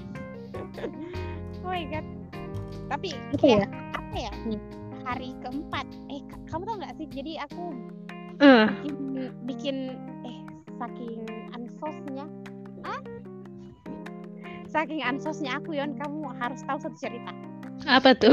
[1.63, 2.07] oh my god.
[2.91, 3.67] Tapi Apa kayak ya?
[3.95, 4.33] apa ya?
[4.35, 4.61] Hmm.
[5.09, 5.87] Hari keempat.
[6.13, 7.07] Eh, ka- kamu tau nggak sih?
[7.09, 7.65] Jadi aku
[8.39, 8.97] Eh, bikin,
[9.43, 9.77] bikin
[10.23, 10.39] eh
[10.79, 12.31] saking ansosnya
[12.87, 13.01] ah
[14.71, 17.35] saking ansosnya aku Yon kamu harus tahu satu cerita
[17.83, 18.31] Apa tuh?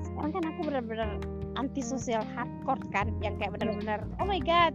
[0.00, 1.20] sekarang kan aku benar-benar
[1.60, 4.72] anti sosial hardcore kan yang kayak benar-benar oh my god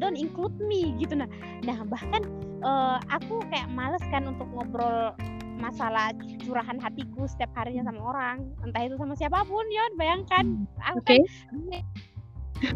[0.00, 1.28] don't include me gitu nah
[1.60, 2.24] nah bahkan
[2.64, 5.12] uh, aku kayak males kan untuk ngobrol
[5.58, 6.10] masalah
[6.42, 8.36] curahan hatiku setiap harinya sama orang
[8.66, 10.66] entah itu sama siapa pun ya bayangkan.
[10.92, 11.18] Aku Oke.
[11.18, 11.22] kan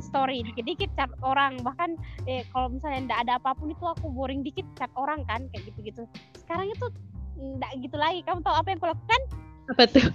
[0.02, 1.96] story dikit-dikit chat orang bahkan
[2.28, 5.72] eh, kalau misalnya ndak ada apa pun itu aku boring dikit chat orang kan kayak
[5.72, 6.04] gitu-gitu.
[6.36, 6.86] Sekarang itu
[7.38, 9.20] ndak gitu lagi kamu tahu apa yang aku lakukan?
[9.68, 10.06] Apa tuh?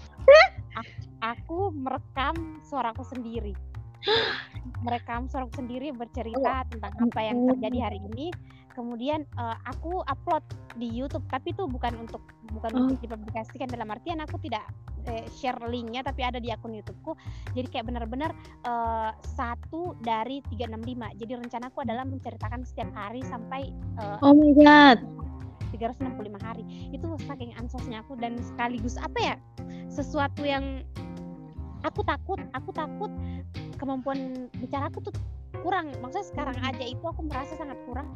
[1.23, 2.36] aku merekam
[2.67, 3.56] suaraku sendiri.
[4.84, 8.36] Merekam suaraku sendiri bercerita tentang apa yang terjadi hari ini
[8.73, 10.43] kemudian eh, aku upload
[10.75, 12.21] di YouTube tapi itu bukan untuk
[12.53, 12.79] bukan Oh.
[12.89, 14.65] untuk dipublikasikan dalam artian aku tidak
[15.05, 17.13] eh, share linknya tapi ada di akun YouTubeku.
[17.53, 18.33] Jadi kayak benar-benar
[18.65, 23.69] eh, satu dari 365 jadi rencanaku adalah menceritakan setiap hari sampai
[24.01, 24.99] eh, Oh my god.
[25.73, 26.63] 365 hari.
[26.93, 29.36] Itu saking ansosnya aku dan sekaligus apa ya
[29.89, 30.86] sesuatu yang
[31.81, 33.12] aku takut aku takut
[33.81, 35.13] kemampuan bicara aku tuh
[35.65, 35.89] kurang.
[36.01, 38.09] Maksudnya sekarang aja itu aku merasa sangat kurang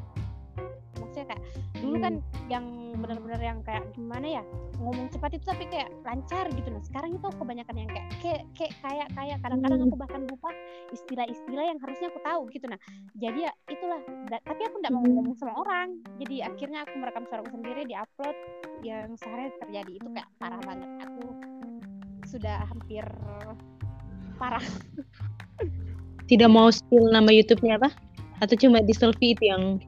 [1.17, 1.43] maksudnya kayak
[1.81, 2.13] dulu kan
[2.45, 2.65] yang
[2.97, 4.43] benar-benar yang kayak gimana ya
[4.77, 8.43] ngomong cepat itu tapi kayak lancar gitu nah sekarang itu aku kebanyakan yang kayak kayak
[8.53, 9.37] kayak kayak kayak.
[9.41, 10.49] Kadang-kadang aku bahkan lupa
[10.93, 12.65] istilah-istilah yang harusnya aku tahu gitu.
[12.69, 12.79] Nah
[13.17, 14.01] jadi ya itulah.
[14.29, 15.97] Da- tapi aku tidak mau ngomong sama orang.
[16.21, 18.37] Jadi akhirnya aku merekam suaraku sendiri diupload.
[18.85, 20.89] Yang sehari terjadi itu kayak parah banget.
[21.09, 21.25] Aku
[22.29, 23.05] sudah hampir
[24.37, 24.65] parah.
[26.29, 27.89] Tidak mau spill nama YouTube-nya apa?
[28.37, 29.81] Atau cuma di selfie itu yang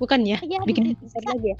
[0.00, 0.38] bukan ya?
[0.40, 1.30] Iya, Bikin besar bisa.
[1.36, 1.58] lagi ya?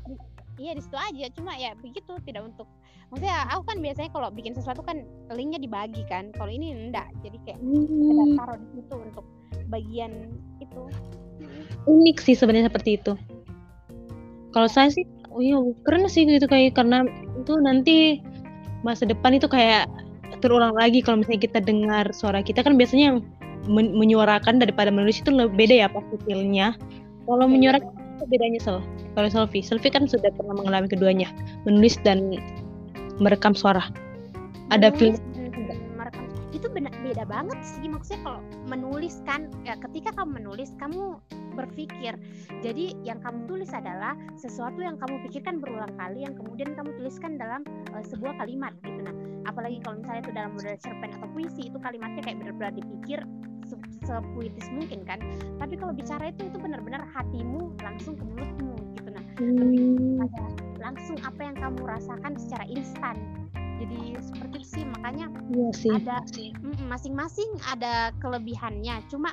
[0.60, 2.68] iya di situ aja cuma ya begitu tidak untuk
[3.08, 7.38] maksudnya aku kan biasanya kalau bikin sesuatu kan linknya dibagi kan kalau ini enggak jadi
[7.48, 9.24] kayak Hmm, taruh di situ untuk
[9.72, 10.12] bagian
[10.60, 10.80] itu
[11.88, 13.12] unik sih sebenarnya seperti itu.
[14.50, 17.06] Kalau saya sih, oh iya keren sih gitu kayak karena
[17.40, 18.20] itu nanti
[18.84, 19.86] masa depan itu kayak
[20.44, 23.18] terulang lagi kalau misalnya kita dengar suara kita kan biasanya yang
[23.68, 26.74] men- menyuarakan daripada menulis itu lebih beda ya pasti feel-nya.
[27.24, 28.84] Kalau Iya, menyuarakan apa bedanya sel?
[29.16, 31.32] Kalau selfie, selfie kan sudah pernah mengalami keduanya,
[31.64, 32.36] menulis dan
[33.16, 33.88] merekam suara.
[34.68, 36.28] Ada merekam
[36.60, 41.16] itu beda, beda banget sih maksudnya kalau menulis kan ya ketika kamu menulis kamu
[41.56, 42.20] berpikir
[42.60, 47.40] jadi yang kamu tulis adalah sesuatu yang kamu pikirkan berulang kali yang kemudian kamu tuliskan
[47.40, 47.64] dalam
[47.96, 49.14] eh, sebuah kalimat gitu nah
[49.48, 53.20] apalagi kalau misalnya itu dalam model cerpen atau puisi itu kalimatnya kayak benar-benar dipikir
[54.04, 55.20] sepuitis mungkin kan.
[55.58, 59.08] Tapi kalau bicara itu itu benar-benar hatimu langsung ke mulutmu gitu.
[59.12, 60.42] Nah Hmm, ada
[60.80, 63.16] langsung apa yang kamu rasakan secara instan.
[63.80, 65.96] Jadi seperti itu sih makanya iya sih.
[65.96, 66.20] ada
[66.60, 69.00] mm, masing-masing ada kelebihannya.
[69.08, 69.32] Cuma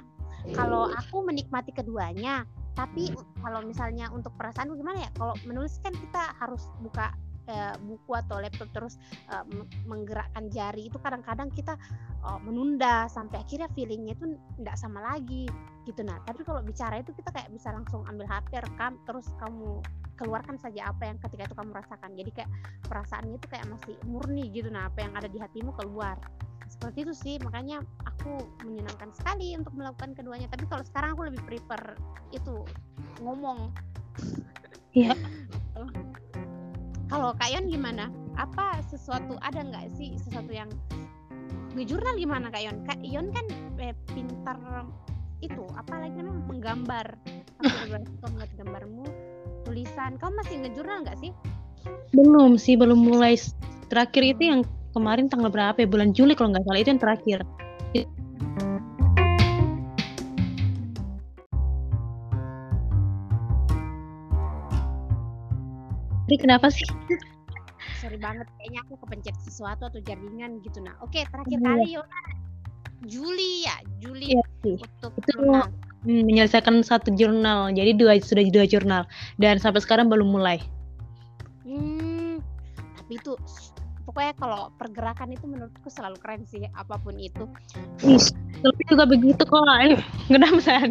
[0.55, 2.47] kalau aku menikmati keduanya
[2.77, 3.09] tapi
[3.43, 5.11] kalau misalnya untuk perasaan gimana ya?
[5.17, 7.11] Kalau menulis kan kita harus buka
[7.83, 8.99] buku atau laptop terus
[9.47, 11.79] me- menggerakkan jari itu kadang-kadang kita
[12.23, 15.47] eh, menunda sampai akhirnya feelingnya itu tidak sama lagi
[15.87, 16.03] gitu.
[16.03, 19.79] Nah tapi kalau bicara itu kita kayak bisa langsung ambil HP rekam terus kamu
[20.17, 22.11] keluarkan saja apa yang ketika itu kamu rasakan.
[22.17, 22.51] Jadi kayak
[22.89, 24.67] perasaannya itu kayak masih murni gitu.
[24.67, 26.19] Nah apa yang ada di hatimu keluar.
[26.67, 30.51] Seperti itu sih makanya aku menyenangkan sekali untuk melakukan keduanya.
[30.51, 31.95] Tapi kalau sekarang aku lebih prefer
[32.35, 32.67] itu
[33.23, 33.71] ngomong.
[34.91, 35.15] Iya.
[37.07, 38.11] kalau Kak Yon gimana?
[38.37, 40.69] Apa sesuatu ada nggak sih sesuatu yang
[41.73, 42.77] ngejurnal gimana Kak Yon?
[42.83, 43.45] Kak Yon kan
[43.79, 44.59] eh, pintar
[45.39, 47.07] itu apa lagi namanya menggambar.
[47.57, 49.05] Benar-benar suka melihat gambarmu?
[49.65, 50.11] Tulisan.
[50.19, 51.31] Kamu masih ngejurnal nggak sih?
[52.13, 53.37] Belum sih, belum mulai.
[53.87, 55.87] Terakhir itu yang kemarin tanggal berapa ya?
[55.87, 57.39] Bulan Juli kalau nggak salah itu yang terakhir.
[66.37, 66.85] Tapi kenapa sih?
[67.97, 71.65] sorry banget kayaknya aku kepencet sesuatu atau jaringan gitu nah oke terakhir Iya.
[71.65, 72.19] kali Yona
[73.09, 74.77] Juli ya Juli sih.
[74.77, 75.65] untuk Itu jurnal
[76.05, 77.73] Hmm, menyelesaikan satu jurnal.
[77.73, 79.09] Jadi dua sudah dua jurnal
[79.41, 80.61] dan sampai sekarang belum mulai.
[81.65, 82.37] Hmm,
[83.01, 83.33] tapi itu
[84.17, 87.45] pokoknya kalau pergerakan itu menurutku selalu keren sih apa pun itu.
[88.65, 89.61] Tapi juga begitu kok.
[90.25, 90.89] Kenapa sayang?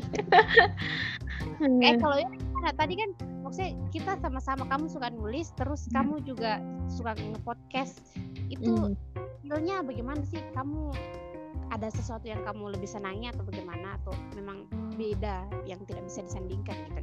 [1.83, 3.11] Eh kalau ya tadi kan
[3.43, 7.99] maksudnya kita sama-sama kamu suka nulis terus kamu juga suka nge-podcast.
[8.47, 8.95] Itu Hmm.
[9.43, 10.39] feelnya bagaimana sih?
[10.55, 10.95] Kamu
[11.75, 16.79] ada sesuatu yang kamu lebih senangi atau bagaimana atau memang beda yang tidak bisa disandingkan
[16.95, 17.03] gitu?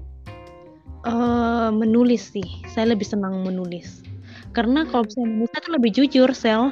[1.03, 2.63] Eh, menulis sih.
[2.71, 4.12] Saya lebih senang menulis.
[4.53, 6.69] Karena kalau saya menulis itu lebih jujur, Sel.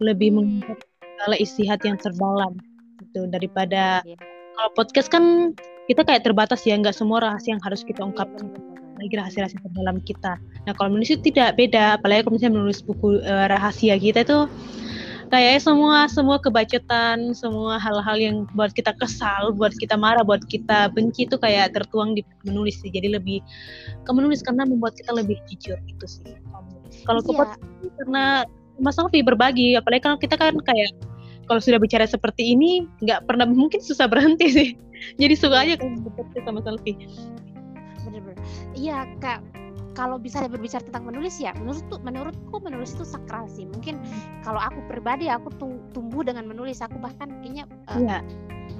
[0.00, 0.36] Lebih Hmm.
[0.42, 2.58] mengungkap segala isi hati yang terdalam
[2.98, 4.18] gitu daripada Iya.
[4.58, 5.54] kalau podcast kan
[5.86, 8.50] kita kayak terbatas ya nggak semua rahasia yang harus kita ungkapkan.
[9.02, 10.38] lagi rahasia-rahasia terdalam kita.
[10.62, 14.46] Nah kalau menulis itu tidak beda, apalagi kalau misalnya menulis buku uh, rahasia kita itu
[15.26, 20.94] kayak semua semua kebacotan, semua hal-hal yang buat kita kesal, buat kita marah, buat kita
[20.94, 22.94] benci itu kayak tertuang di menulis sih.
[22.94, 23.42] Jadi lebih
[24.06, 26.38] ke menulis karena membuat kita lebih jujur itu sih.
[27.06, 27.90] Kalau iya.
[28.02, 28.24] karena
[28.80, 30.90] Mas Novi berbagi, apalagi kalau kita kan kayak
[31.46, 34.68] kalau sudah bicara seperti ini nggak pernah mungkin susah berhenti sih.
[35.20, 36.60] Jadi suka aja seperti sama
[38.02, 38.38] bener-bener.
[38.74, 39.61] Iya kak
[39.92, 43.68] kalau bisa berbicara tentang menulis ya menurut tuh menurutku menulis itu sakral sih.
[43.68, 44.00] Mungkin
[44.44, 45.52] kalau aku pribadi aku
[45.92, 46.80] tumbuh dengan menulis.
[46.80, 48.18] Aku bahkan kayaknya uh, ya.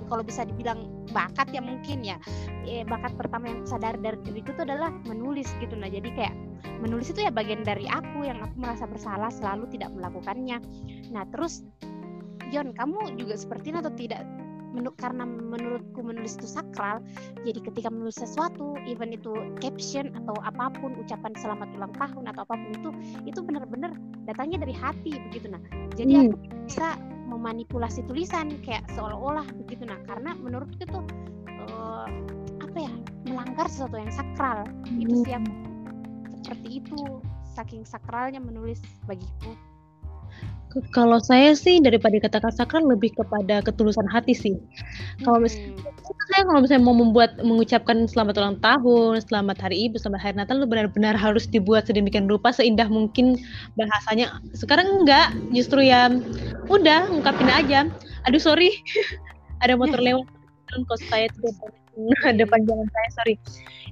[0.09, 2.17] kalau bisa dibilang bakat ya mungkin ya.
[2.65, 5.77] Eh, bakat pertama yang sadar dari diriku itu adalah menulis gitu.
[5.77, 6.35] Nah jadi kayak
[6.81, 10.59] menulis itu ya bagian dari aku yang aku merasa bersalah selalu tidak melakukannya.
[11.13, 11.63] Nah terus
[12.53, 14.21] John kamu juga seperti ini atau tidak
[14.73, 17.05] Menur karena menurutku menulis itu sakral
[17.45, 22.43] jadi ketika menulis sesuatu even itu caption atau apa pun ucapan selamat ulang tahun atau
[22.49, 22.91] apa pun itu
[23.29, 23.93] itu benar-benar
[24.25, 26.23] datangnya dari hati begitu nah jadi hmm.
[26.25, 26.37] aku
[26.69, 26.89] bisa
[27.29, 31.01] memanipulasi tulisan kayak seolah-olah begitu nah karena menurutku itu
[31.73, 32.09] uh,
[32.61, 32.93] apa ya
[33.29, 35.05] melanggar sesuatu yang sakral hmm.
[35.05, 35.53] itu sih aku
[36.43, 36.99] seperti itu
[37.53, 39.53] saking sakralnya menulis bagiku
[40.93, 44.55] kalau saya sih daripada kata-kata sakral lebih kepada ketulusan hati sih.
[45.21, 46.29] Kalau misalnya, hmm.
[46.33, 50.65] saya kalau misalnya mau membuat mengucapkan selamat ulang tahun, selamat hari ibu, selamat hari Natal,
[50.65, 53.37] benar-benar harus dibuat sedemikian rupa seindah mungkin
[53.77, 54.41] bahasanya.
[54.57, 56.09] Sekarang enggak, justru ya
[56.73, 57.89] udah ungkapin aja.
[58.25, 58.73] Aduh sorry,
[59.65, 60.25] ada motor lewat
[60.89, 61.53] kos saya tuh
[62.33, 63.35] depan jalan saya sorry.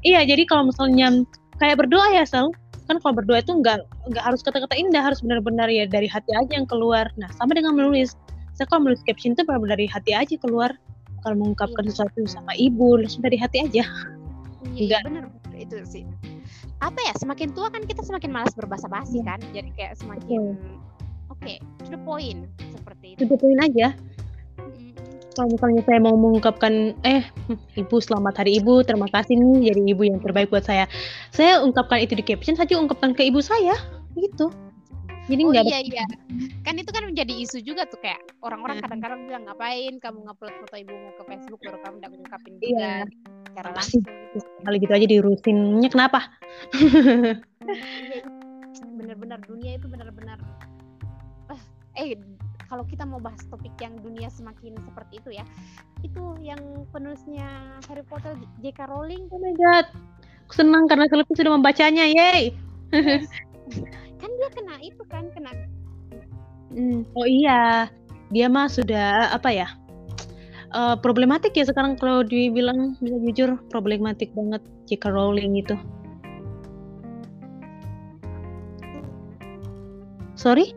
[0.01, 1.29] Iya jadi kalau misalnya
[1.61, 2.49] kayak berdoa ya sel
[2.91, 6.51] kan kalau berdoa itu nggak nggak harus kata-kata indah harus benar-benar ya dari hati aja
[6.59, 7.07] yang keluar.
[7.15, 8.19] Nah sama dengan menulis.
[8.59, 10.75] Saya kalau menulis caption itu benar-benar dari hati aja keluar.
[11.23, 11.91] Kalau mengungkapkan iya.
[11.95, 13.87] sesuatu sama ibu langsung dari hati aja.
[14.75, 15.23] Iya, enggak benar
[15.55, 16.03] itu sih.
[16.81, 19.37] Apa ya semakin tua kan kita semakin malas berbahasa basi iya.
[19.37, 19.41] kan?
[19.55, 20.59] Jadi kayak semakin
[21.31, 23.23] oke okay, to the point seperti itu.
[23.23, 23.95] To the point aja
[25.35, 27.23] kalau misalnya saya mau mengungkapkan eh
[27.81, 28.83] ibu selamat hari ibu.
[28.83, 30.91] Terima kasih nih jadi ibu yang terbaik buat saya.
[31.31, 33.75] Saya ungkapkan itu di caption saja ungkapkan ke ibu saya.
[34.19, 34.51] Gitu.
[35.31, 36.05] Jadi oh, iya iya.
[36.67, 38.91] Kan itu kan menjadi isu juga tuh kayak orang-orang nah.
[38.91, 42.67] kadang-kadang bilang ngapain kamu ngupload foto ibumu ke Facebook baru kamu udah ngungkapin juga?
[42.67, 42.95] Iya.
[43.51, 44.03] cara langsung
[44.63, 46.19] kali gitu aja diurusinnya kenapa?
[46.75, 48.23] Iya,
[48.99, 50.39] bener-bener dunia itu bener-bener
[51.99, 52.15] eh
[52.71, 55.45] kalau kita mau bahas topik yang dunia semakin seperti itu ya
[56.07, 56.63] itu yang
[56.95, 58.87] penulisnya Harry Potter J.K.
[58.87, 59.91] Rowling oh my god
[60.55, 62.55] senang karena Selvi sudah membacanya yay
[62.95, 63.27] yes.
[64.23, 65.51] kan dia kena itu kan kena
[66.71, 67.91] hmm, oh iya
[68.31, 69.69] dia mah sudah apa ya
[70.71, 75.11] uh, problematik ya sekarang kalau dibilang bisa jujur problematik banget J.K.
[75.11, 75.75] Rowling itu
[80.39, 80.71] sorry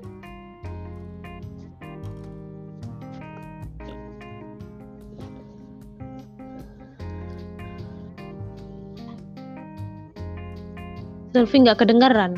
[11.34, 12.38] Selfie nggak kedengaran.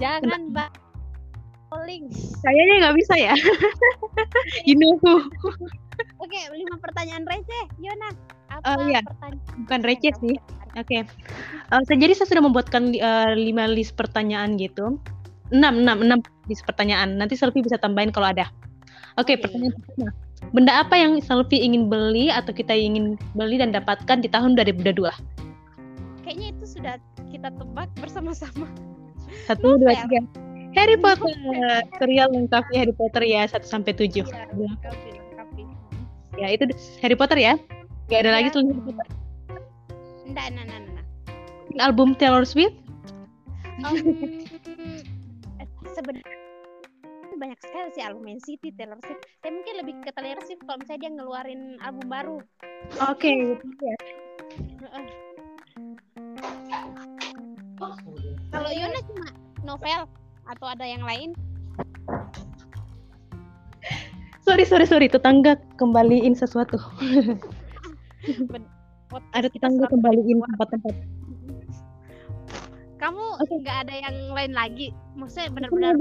[0.00, 0.70] Jangan, Mbak.
[1.70, 2.10] Calling.
[2.42, 3.34] Kayaknya nggak bisa ya.
[4.66, 4.98] you know
[6.18, 8.39] Oke, lima pertanyaan receh, Yona.
[8.64, 9.00] Apa uh, iya.
[9.66, 10.36] Bukan receh sih.
[10.78, 10.86] Oke.
[10.86, 11.00] Okay.
[11.74, 14.98] Uh, jadi saya sudah membuatkan uh, lima list pertanyaan gitu.
[15.50, 17.18] Enam, enam, enam list pertanyaan.
[17.18, 18.46] Nanti Selfie bisa tambahin kalau ada.
[19.18, 19.42] Oke, okay, okay.
[19.42, 20.10] pertanyaan pertama.
[20.50, 25.10] Benda apa yang Selfie ingin beli atau kita ingin beli dan dapatkan di tahun 2022?
[26.22, 26.94] Kayaknya itu sudah
[27.34, 28.66] kita tebak bersama-sama.
[29.46, 30.22] Satu, dua, tiga.
[30.78, 31.34] Harry Potter.
[31.98, 34.22] Serial lengkapnya Harry Potter ya, 1 sampai 7.
[34.22, 34.46] Iya,
[36.38, 36.64] Ya, itu
[37.02, 37.58] Harry Potter ya.
[38.10, 38.36] Gak ada ya.
[38.42, 39.06] lagi Potter.
[40.26, 41.06] Enggak, enggak, enggak, enggak.
[41.78, 42.74] Album Taylor Swift?
[43.86, 43.94] Um,
[45.96, 46.36] sebenarnya
[47.40, 49.22] banyak sekali sih album NCT Taylor Swift.
[49.40, 52.36] Tapi mungkin lebih ke Taylor Swift kalau misalnya dia ngeluarin album baru.
[53.06, 53.38] Oke, okay,
[53.80, 53.96] ya.
[58.50, 59.30] Kalau Yona cuma
[59.62, 60.02] novel
[60.50, 61.30] atau ada yang lain?
[64.50, 66.82] sorry sorry sorry tetangga kembaliin sesuatu
[69.36, 70.94] ada tetangga kembaliin tempat-tempat
[73.00, 73.24] kamu
[73.64, 73.82] nggak okay.
[73.88, 75.96] ada yang lain lagi maksudnya benar-benar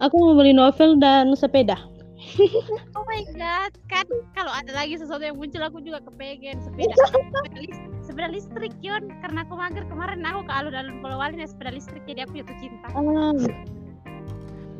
[0.00, 1.76] aku, mau beli novel dan sepeda
[2.96, 4.06] Oh my god, kan
[4.38, 6.94] kalau ada lagi sesuatu yang muncul aku juga kepengen sepeda.
[7.10, 11.74] sepeda, lis- sepeda listrik Yon, karena aku mager kemarin aku ke alun-alun Polewali naik sepeda
[11.74, 12.86] listrik jadi aku jatuh cinta.
[12.94, 13.34] Ah.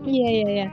[0.06, 0.66] Iya iya iya.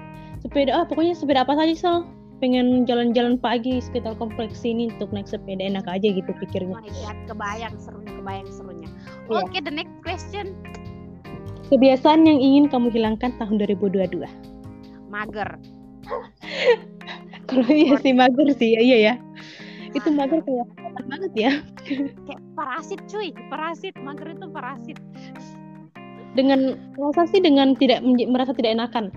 [0.45, 1.97] Sepeda ah pokoknya sepeda apa saja sel.
[2.40, 6.76] Pengen jalan-jalan pagi sekitar kompleks ini untuk naik sepeda enak aja gitu Oh pikirnya.
[6.80, 8.90] my god, kebayang serunya, kebayang serunya.
[9.28, 9.44] Iya.
[9.44, 10.56] Oke, the next question.
[11.68, 14.24] Kebiasaan yang ingin kamu hilangkan tahun 2022.
[15.12, 15.60] Mager.
[17.50, 19.14] Kalau iya sih mager sih, iya ya.
[19.92, 20.66] Itu mager kayak
[21.10, 21.52] banget ya.
[22.26, 23.94] Kayak parasit cuy, parasit.
[24.00, 24.98] Mager itu parasit.
[26.38, 29.10] Dengan rasa sih dengan tidak merasa tidak enakan.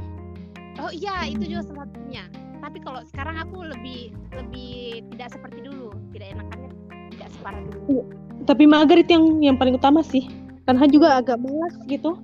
[0.81, 2.25] Oh iya, itu juga salah satunya.
[2.73, 6.73] Tapi kalau sekarang aku lebih lebih tidak seperti dulu, tidak enakannya
[7.13, 8.01] tidak separah dulu.
[8.49, 10.25] Tapi mager itu yang yang paling utama sih.
[10.65, 12.17] Karena juga agak malas gitu.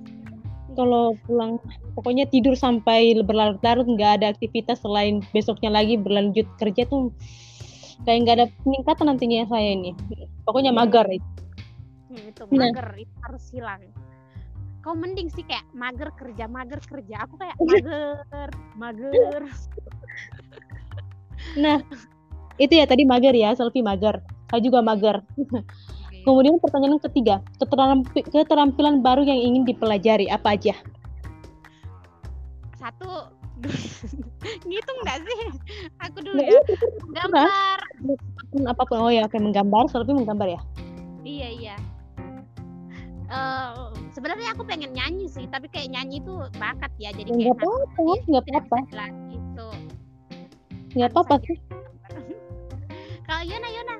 [0.73, 1.61] Kalau pulang
[1.93, 7.13] pokoknya tidur sampai berlarut-larut nggak ada aktivitas selain besoknya lagi berlanjut kerja tuh
[8.09, 9.93] kayak nggak ada peningkatan nantinya saya ini.
[10.49, 11.29] Pokoknya mager itu.
[12.09, 12.73] Hmm, itu Nah.
[12.73, 13.85] mager itu harus hilang.
[14.81, 17.29] Kau mending sih kayak mager kerja, mager kerja.
[17.29, 19.45] Aku kayak mager, mager.
[21.55, 21.81] Nah,
[22.55, 24.19] itu ya tadi mager ya, selfie mager.
[24.47, 25.21] Saya juga mager.
[25.39, 26.21] Oke.
[26.21, 30.75] Kemudian pertanyaan ketiga, keterampi- keterampilan baru yang ingin dipelajari apa aja?
[32.75, 33.31] Satu
[34.67, 35.39] ngitung nggak sih?
[35.99, 36.59] Aku dulu Nah, ya.
[37.11, 37.77] Gambar.
[37.79, 38.97] Apa pun, apa pun.
[38.99, 40.61] Oh ya, kayak menggambar, selfie menggambar ya.
[41.21, 41.75] Iya iya.
[43.29, 43.71] Eh,
[44.09, 48.03] sebenarnya aku pengen nyanyi sih, tapi kayak nyanyi itu bakat ya, jadi kayak Enggak apa-apa,
[48.25, 48.77] tidak apa-apa.
[48.89, 49.05] bisa
[50.95, 51.57] Enggak apa-apa sih.
[53.27, 53.95] Kalau Yona Yona,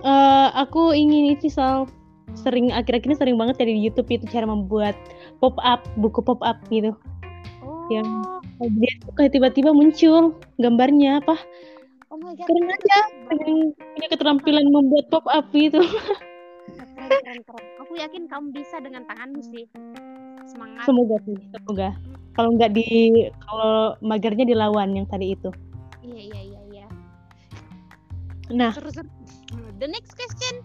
[0.00, 1.84] Eh, aku ingin itu Sal
[2.32, 4.96] sering akhir-akhir ini sering banget ya di YouTube itu cara membuat
[5.42, 6.96] pop up buku pop up gitu.
[7.60, 11.32] oh, Yang- Dia tuh kayak tiba-tiba muncul gambarnya apa
[12.12, 15.80] oh my god, keren aja pengen punya keterampilan membuat pop up gitu.
[16.96, 17.64] keren keren keren.
[17.82, 19.64] Aku yakin kamu bisa dengan tanganmu sih.
[20.46, 20.84] Semangat.
[20.88, 21.88] Semoga sih, semoga.
[22.36, 22.88] Kalau nggak di
[23.42, 25.50] kalau magernya dilawan yang tadi itu.
[28.50, 29.08] Nah, Terus terus.
[29.78, 30.62] the next question.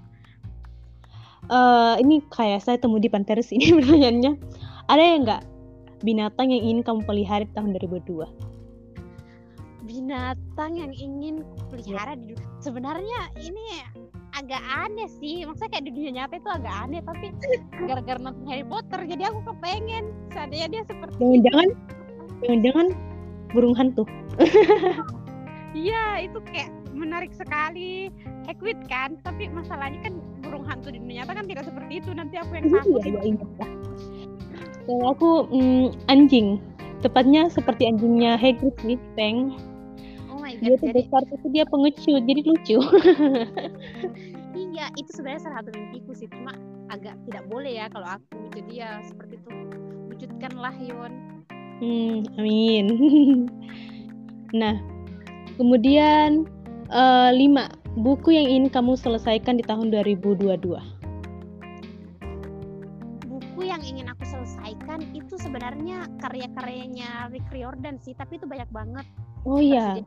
[1.46, 4.34] eh ini kayak saya temu di Pinterest ini pertanyaannya.
[4.90, 5.44] Ada yang nggak
[6.02, 8.26] binatang yang ingin kamu pelihara di tahun 2002?
[9.86, 12.34] Binatang yang ingin pelihara di.
[12.58, 13.62] Sebenarnya ini
[14.34, 15.46] agak aneh sih.
[15.46, 17.30] Maksudnya kayak di dunia nyata itu agak aneh, tapi
[17.86, 21.68] gara-gara nonton Harry Potter jadi aku kepengen seandainya dia seperti Jangan-jangan
[22.42, 22.88] jangan-jangan
[23.54, 24.04] burung hantu.
[25.76, 28.10] Iya, itu kayak menarik sekali.
[28.48, 30.14] Equid kan, tapi masalahnya kan
[30.46, 32.10] burung hantu di dunia nyata kan tidak seperti itu.
[32.16, 33.02] Nanti aku yang takut.
[33.04, 33.68] Iya, iya, iya.
[34.86, 36.62] Kalau aku mm, anjing,
[37.02, 39.58] tepatnya seperti anjingnya Hagrid sih, Peng.
[40.30, 40.82] Oh my Dia god.
[40.82, 42.78] tuh Jadi besar tapi dia pengecut, jadi lucu.
[44.70, 46.30] iya, itu sebenarnya salah satu mimpiku sih.
[46.30, 46.54] Cuma
[46.94, 48.38] agak tidak boleh ya kalau aku.
[48.54, 49.50] Jadi ya seperti itu.
[50.14, 51.14] Wujudkanlah Yon.
[51.82, 52.86] Hmm, amin.
[54.62, 54.78] nah,
[55.58, 56.46] kemudian
[56.90, 60.78] eh, lima buku yang ingin kamu selesaikan di tahun 2022.
[63.26, 69.06] Buku yang ingin aku selesaikan itu sebenarnya karya-karyanya Rick Riordan sih, tapi itu banyak banget.
[69.46, 70.02] Oh iya,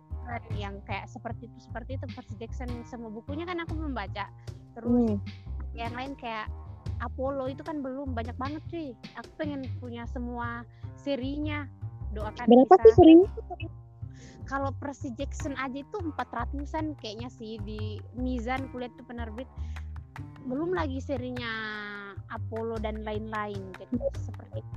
[0.58, 4.28] yang kayak seperti itu seperti itu Percy Jackson semua bukunya kan aku belum baca.
[4.76, 5.16] Terus Hmm.
[5.72, 6.50] yang lain kayak
[6.98, 8.88] Apollo itu kan belum banyak banget cuy.
[9.22, 10.66] Aku pengen punya semua
[10.98, 11.64] serinya.
[12.12, 12.84] Doakan berapa bisa.
[12.88, 13.20] sih sering?
[14.48, 19.48] Kalau Percy Jackson aja itu 400-an kayaknya sih di Mizan kulihat itu penerbit.
[20.48, 21.52] Belum lagi serinya
[22.32, 23.60] Apollo dan lain-lain.
[23.76, 24.74] Jadi seperti itu.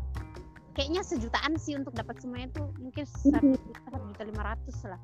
[0.72, 5.00] Kayaknya sejutaan sih untuk dapat semuanya itu mungkin satu juta, satu juta lima ratus lah.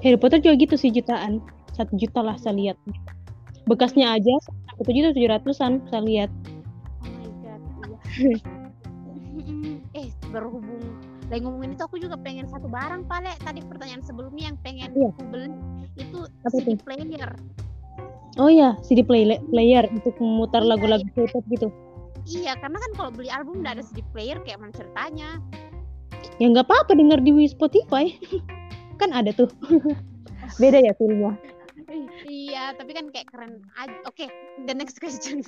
[0.00, 1.44] Harry Potter juga gitu sih jutaan,
[1.76, 2.76] satu juta lah saya lihat.
[3.68, 4.32] Bekasnya aja
[4.78, 6.30] satu juta tujuh ratusan saya lihat.
[7.04, 7.62] Oh my god,
[8.16, 8.38] iya.
[10.00, 10.77] eh berhubung
[11.28, 15.08] lagi ngomongin itu aku juga pengen satu barang pale tadi pertanyaan sebelumnya yang pengen Iya.
[15.12, 15.48] aku beli
[15.94, 16.76] itu Apa CD tuh?
[16.84, 17.30] player.
[18.38, 21.26] Oh ya, CD play player untuk memutar Iya, lagu-lagu iya.
[21.26, 21.68] K-pop gitu.
[22.24, 25.42] Iya, karena kan kalau beli album udah ada CD player kayak mana ceritanya.
[26.38, 28.14] Ya nggak apa-apa denger di Spotify.
[28.96, 29.50] kan ada tuh.
[30.62, 31.34] Beda ya filmnya.
[32.24, 33.62] Iya, tapi kan kayak keren.
[34.04, 34.28] Oke,
[34.64, 35.40] the next question.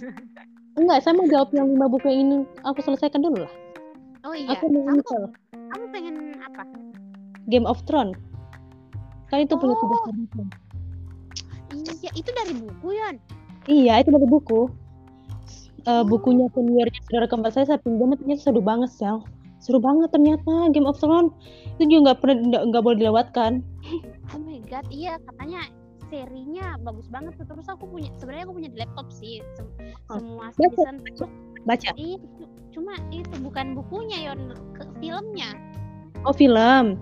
[0.75, 3.53] Enggak, saya mau jawab yang lima buku ingin aku selesaikan dulu lah.
[4.23, 4.85] Oh iya, Aku mau
[5.71, 6.63] kamu, pengen apa?
[7.47, 8.19] Game of Thrones.
[9.27, 9.81] Kan itu punya Oh.
[9.81, 10.47] tiga season.
[12.01, 13.17] Iya, itu dari buku Yon.
[13.65, 14.67] Iya, itu dari buku.
[15.81, 19.25] Eh, bukunya seniornya saudara kembar saya saya pinjam ternyata seru banget sel.
[19.57, 21.37] seru banget ternyata Game of Thrones
[21.77, 23.61] itu juga nggak pernah nggak boleh dilewatkan
[24.33, 25.69] Oh my god, iya katanya
[26.09, 27.45] serinya bagus banget tuh.
[27.45, 29.69] Terus aku punya sebenarnya aku punya di laptop sih sem-
[30.09, 30.97] Oh, semua season.
[31.63, 34.41] Baca Iya, cu- cuma itu bukan bukunya yon
[34.73, 35.51] ke filmnya.
[36.23, 36.97] oh film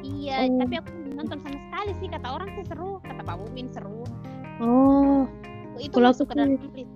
[0.00, 0.60] Iya, Oh.
[0.60, 2.08] tapi aku nonton sama sekali sih.
[2.08, 4.04] Kata orang sih seru, kata Pak Bumin seru.
[4.58, 5.24] oh
[5.74, 6.92] Itu Kalau masuk aku ke dalam list.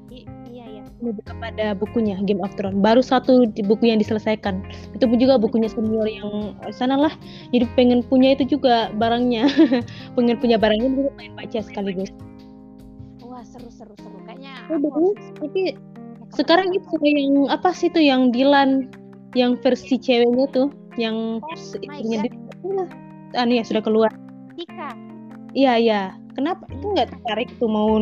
[0.48, 0.82] Iya, iya.
[0.98, 4.62] lebih kepada bukunya Game of Thrones baru satu di buku yang diselesaikan
[4.92, 7.14] itu pun juga bukunya senior yang eh, sana lah
[7.48, 9.46] jadi pengen punya itu juga barangnya
[10.18, 12.10] pengen punya barangnya juga pengen baca sekaligus
[13.20, 14.18] Wah, seru seru seru.
[14.26, 15.78] Kayaknya Oh, tapi
[16.38, 18.86] sekarang itu yang apa sih tuh yang Dilan
[19.34, 22.22] yang versi ceweknya tuh yang Oh my istrinya
[23.36, 24.10] ah nih ya sudah keluar.
[24.56, 24.94] Tika.
[25.52, 26.02] iya iya.
[26.32, 26.64] Kenapa?
[26.70, 27.98] Itu nggak tertarik tuh mau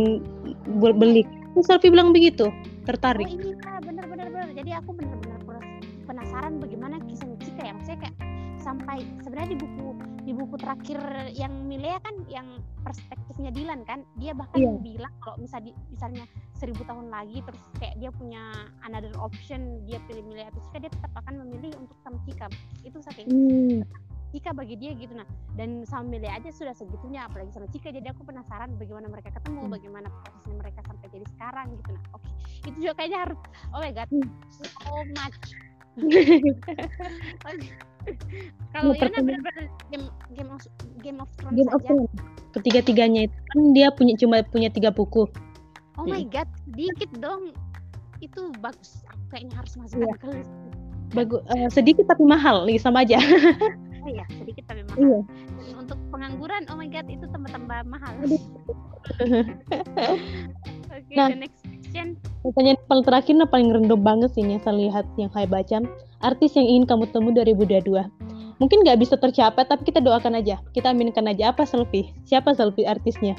[0.68, 1.24] beli?
[1.57, 4.49] Terus Selfie bilang begitu Oh tertarik ini kak, bener bener bener.
[4.55, 5.72] Jadi aku bener-bener penas-
[6.07, 7.72] penasaran bagaimana kisahnya Cika ya.
[7.74, 8.16] Maksudnya kayak
[8.61, 9.87] sampai sebenarnya di buku
[10.22, 10.99] di buku terakhir
[11.32, 12.47] yang Milea kan yang
[12.82, 14.74] perspektifnya Dilan kan, dia bahkan Iya.
[14.82, 16.26] bilang kalau misal di, misalnya
[16.57, 18.42] seribu tahun lagi terus kayak dia punya
[18.82, 22.48] another option dia pilih Milea atau dia tetap akan memilih untuk sama Cika.
[22.82, 23.80] Itu saking hmm.
[24.26, 28.11] Cika bagi dia gitu nah dan sama Milea aja sudah segitunya apalagi sama Cika jadi
[28.11, 29.72] aku penasaran bagaimana mereka ketemu Hmm.
[29.72, 32.28] bagaimana prosesnya mereka sampai jadi sekarang gitu nah oke
[32.66, 33.38] itu juga kayaknya harus
[33.70, 34.28] oh my god Hmm.
[34.50, 34.64] so
[35.14, 35.40] much
[38.74, 40.61] kalau Yana pertanyaan- benar-benar game game of
[41.00, 42.11] game of Thrones Game of Thrones
[42.52, 45.24] ketiga-tiganya itu kan dia punya cuma punya tiga buku
[45.97, 47.53] oh my god dikit dong.
[48.20, 50.14] Itu bagus aku kayaknya harus masukkan Iya.
[50.16, 50.53] ke list
[51.14, 51.40] bagus
[51.70, 53.18] sedikit tapi mahal nih sama aja.
[54.07, 54.99] Oh iya sedikit tapi mahal.
[55.03, 55.18] Iya.
[55.59, 58.14] Dan untuk pengangguran oh my god itu tambah-tambah mahal.
[60.97, 61.28] Oke Nah.
[61.28, 62.16] the next question.
[62.40, 65.82] Pertanyaan paling terakhir nah paling random banget sih yang saya lihat yang saya baca.
[66.24, 68.09] Artis yang ingin kamu temu 2022
[68.57, 70.57] mungkin nggak bisa tercapai tapi kita doakan aja.
[70.72, 72.09] Kita aminkan aja apa selfie?
[72.24, 73.36] Siapa selfie artisnya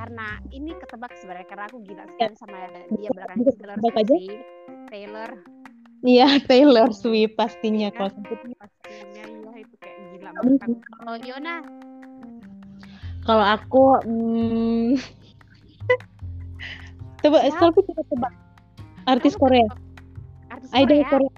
[0.00, 2.58] karena ini ketebak sebenarnya karena aku gila sekali sama
[2.90, 4.16] dia belakang Taylor ketebak aja?
[4.16, 4.44] Swift.
[4.88, 5.30] Taylor
[6.02, 7.92] iya Taylor Swift pastinya Iya.
[7.92, 10.68] kalau sebut pastinya iya itu kayak gila Nggak banget.
[10.90, 11.56] Kalau Yona,
[13.20, 14.96] kalau aku hmm,
[17.20, 17.58] coba Siapa?
[17.60, 18.32] selfie kita tebak
[19.04, 19.66] artis Korea.
[20.48, 21.10] Artis idol Korea.
[21.10, 21.32] Korea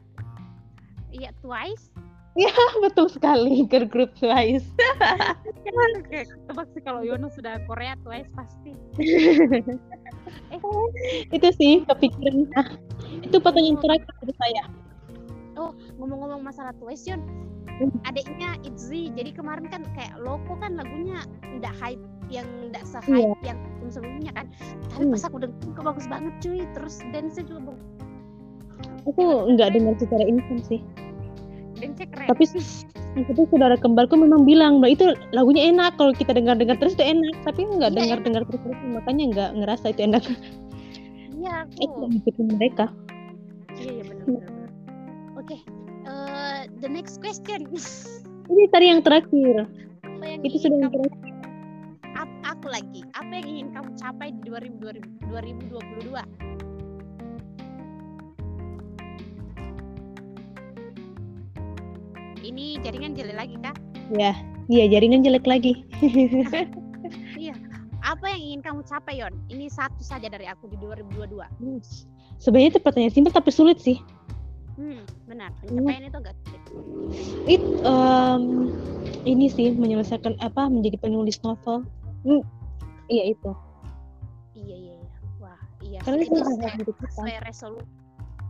[1.13, 1.93] Iya, Twice.
[2.85, 4.65] betul sekali girl group Twice
[6.09, 8.73] Kayak ketebak sih kalau Yona sudah Korea Twice pasti.
[11.37, 12.69] itu sih kepikiran nah,
[13.25, 14.65] itu pertanyaan terakhir dari saya
[16.01, 17.21] Ngomong-ngomong masalah Twice, Yon,
[17.81, 17.89] Hmm.
[18.05, 19.09] adiknya Itzy.
[19.17, 21.25] Jadi kemarin kan kayak Loco kan lagunya
[21.57, 23.59] nggak hype yang nggak se-hype yang
[23.89, 24.47] sebelumnya kan.
[24.93, 25.13] Tapi Hmm.
[25.17, 26.61] pas aku denger kok bagus banget cuy.
[26.77, 27.85] Terus dance-nya juga bagus.
[29.03, 29.23] aku
[29.59, 30.81] nggak dengar secara instan sih
[31.83, 32.29] Keren.
[32.31, 32.45] Tapi
[33.13, 35.07] tapi saudara kembarku memang bilang bahwa itu
[35.37, 38.61] lagunya enak kalau kita dengar dengar terus itu enak tapi nggak Iya, dengar dengar terus
[38.65, 40.23] terus makanya nggak ngerasa itu enak
[41.37, 42.09] Iya, itu aku.
[42.09, 42.87] ngikutin mereka
[43.77, 44.49] Iya, iya benar benar.
[44.49, 44.71] benar.
[45.37, 45.57] Oke,
[46.09, 47.69] eh, the next question.
[48.53, 49.69] ini tadi yang terakhir
[50.07, 51.33] Apa yang itu sudah yang terakhir
[52.53, 53.01] aku lagi.
[53.19, 54.79] Apa yang ingin kamu capai di 2000,
[55.33, 56.15] 2022?
[62.53, 63.73] Ini jaringan jelek lagi kah?
[64.13, 64.37] ya
[64.69, 65.73] iya jaringan jelek lagi
[68.03, 69.31] Apa yang ingin kamu capai Yon?
[69.47, 71.39] Ini satu saja dari aku di 2022.
[72.37, 73.97] sebenarnya itu pertanyaan simpel tapi sulit sih
[74.75, 75.49] Hmm, benar.
[75.63, 76.63] Pencapaian itu agak sulit.
[77.47, 78.73] it em,
[79.23, 81.87] ini sih menyelesaikan apa menjadi penulis novel
[82.23, 82.43] Hmm,
[83.07, 83.53] iya itu
[84.53, 85.17] Iya, iya, iya.
[85.39, 85.99] Wah, iya.
[86.03, 86.73] karena itu sesuai,
[87.07, 87.89] sesuai resolusi.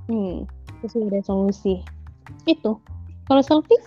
[0.09, 0.37] hmm,
[0.81, 1.75] sesuai resolusi
[2.45, 2.73] itu
[3.25, 3.79] kalau selfie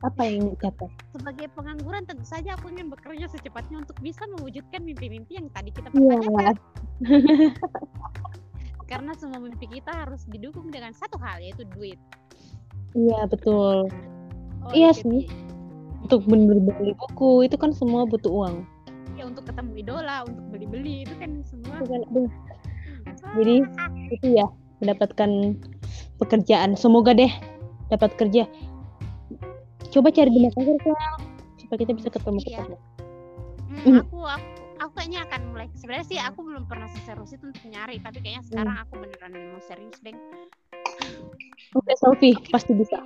[0.00, 5.40] apa yang dicapai sebagai pengangguran tentu saja aku ingin bekerja secepatnya untuk bisa mewujudkan mimpi-mimpi
[5.40, 6.16] yang tadi kita Iya.
[6.20, 6.56] pertanyakan.
[8.86, 11.98] Karena semua mimpi kita harus didukung dengan satu hal yaitu duit.
[12.94, 13.90] iya betul
[14.62, 15.24] Oh, Iya jadi, sih.
[16.02, 18.56] untuk bener beli buku itu kan semua butuh uang
[19.14, 21.80] Ya untuk ketemu idola, untuk beli-beli itu kan semua.
[21.80, 22.28] Itu kan, aduh,
[23.34, 23.54] jadi
[24.12, 24.46] itu ya
[24.78, 25.56] mendapatkan
[26.20, 27.32] pekerjaan semoga deh
[27.86, 28.44] dapat kerja
[29.88, 30.76] coba cari di Makassar
[31.56, 32.48] supaya kita bisa ketemu Iya.
[32.62, 32.76] ketemu
[33.66, 33.98] Hmm, Hmm.
[34.00, 35.66] aku aku aku kayaknya akan mulai.
[35.74, 39.60] Sebenarnya sih aku belum pernah seserius itu untuk nyari, tapi kayaknya sekarang aku beneran mau
[39.60, 40.16] serius, Bang.
[41.72, 43.00] oke selfie pasti bisa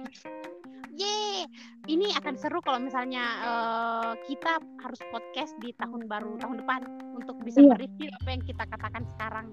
[0.92, 1.48] Yeay,
[1.88, 6.80] ini akan seru kalau misalnya eh, kita harus podcast di tahun baru tahun depan
[7.16, 7.72] untuk bisa Iya.
[7.72, 9.46] mereview apa yang kita katakan sekarang.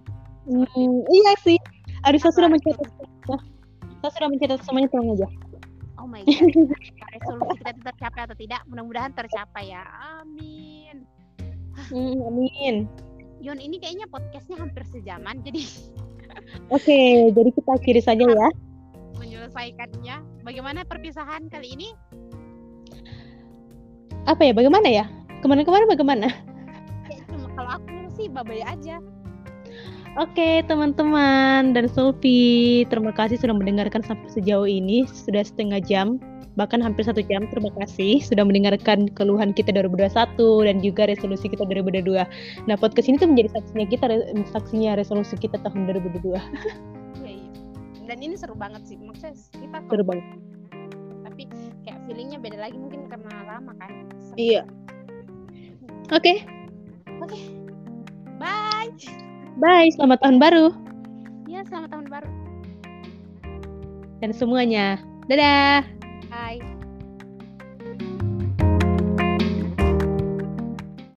[0.43, 1.57] Hmm, iya sih
[2.03, 2.88] Apa sudah mencatat
[4.01, 5.27] saya sudah mencatat semuanya tolong aja
[6.07, 6.39] my god.
[7.13, 8.61] Resolusi kita itu tercapai atau tidak?
[8.71, 9.83] Mudah-mudahan tercapai ya.
[10.23, 11.03] Amin.
[11.91, 12.87] Hmm, amin.
[13.43, 15.61] Yon ini kayaknya podcastnya hampir sejaman, jadi
[16.75, 18.49] Oke, jadi kita akhiri saja ya.
[19.21, 20.41] menyelesaikannya.
[20.41, 21.89] Bagaimana perpisahan kali ini?
[24.25, 24.53] Apa ya?
[24.57, 25.05] Bagaimana ya?
[25.45, 26.27] Kemarin-kemarin bagaimana?
[27.09, 29.01] Ya, cuma kalau aku sih babai aja.
[30.18, 35.05] Oke, teman-teman dan Sulfi, terima kasih sudah mendengarkan sampai sejauh ini.
[35.05, 36.18] Sudah setengah jam,
[36.57, 37.45] bahkan hampir satu jam.
[37.53, 42.26] Terima kasih sudah mendengarkan keluhan kita 2021 dan juga resolusi kita 2022.
[42.65, 44.05] Nah, podcast ini tuh menjadi saksinya kita,
[44.57, 46.34] saksinya resolusi kita tahun 2022.
[47.22, 47.49] Iya, iya.
[48.09, 48.97] Dan ini seru banget sih.
[48.97, 50.26] Maksudnya kita Seru banget.
[51.30, 51.43] tapi
[51.86, 53.91] kayak feelingnya beda lagi mungkin karena lama kan.
[54.18, 54.38] Seru.
[54.41, 54.61] Iya.
[56.09, 56.41] Oke,
[58.41, 59.26] Bye.
[59.58, 60.66] Bye, selamat tahun baru.
[61.49, 62.30] Ya, selamat tahun baru.
[64.22, 65.01] Dan semuanya.
[65.26, 65.82] Dadah.
[66.30, 66.76] Bye.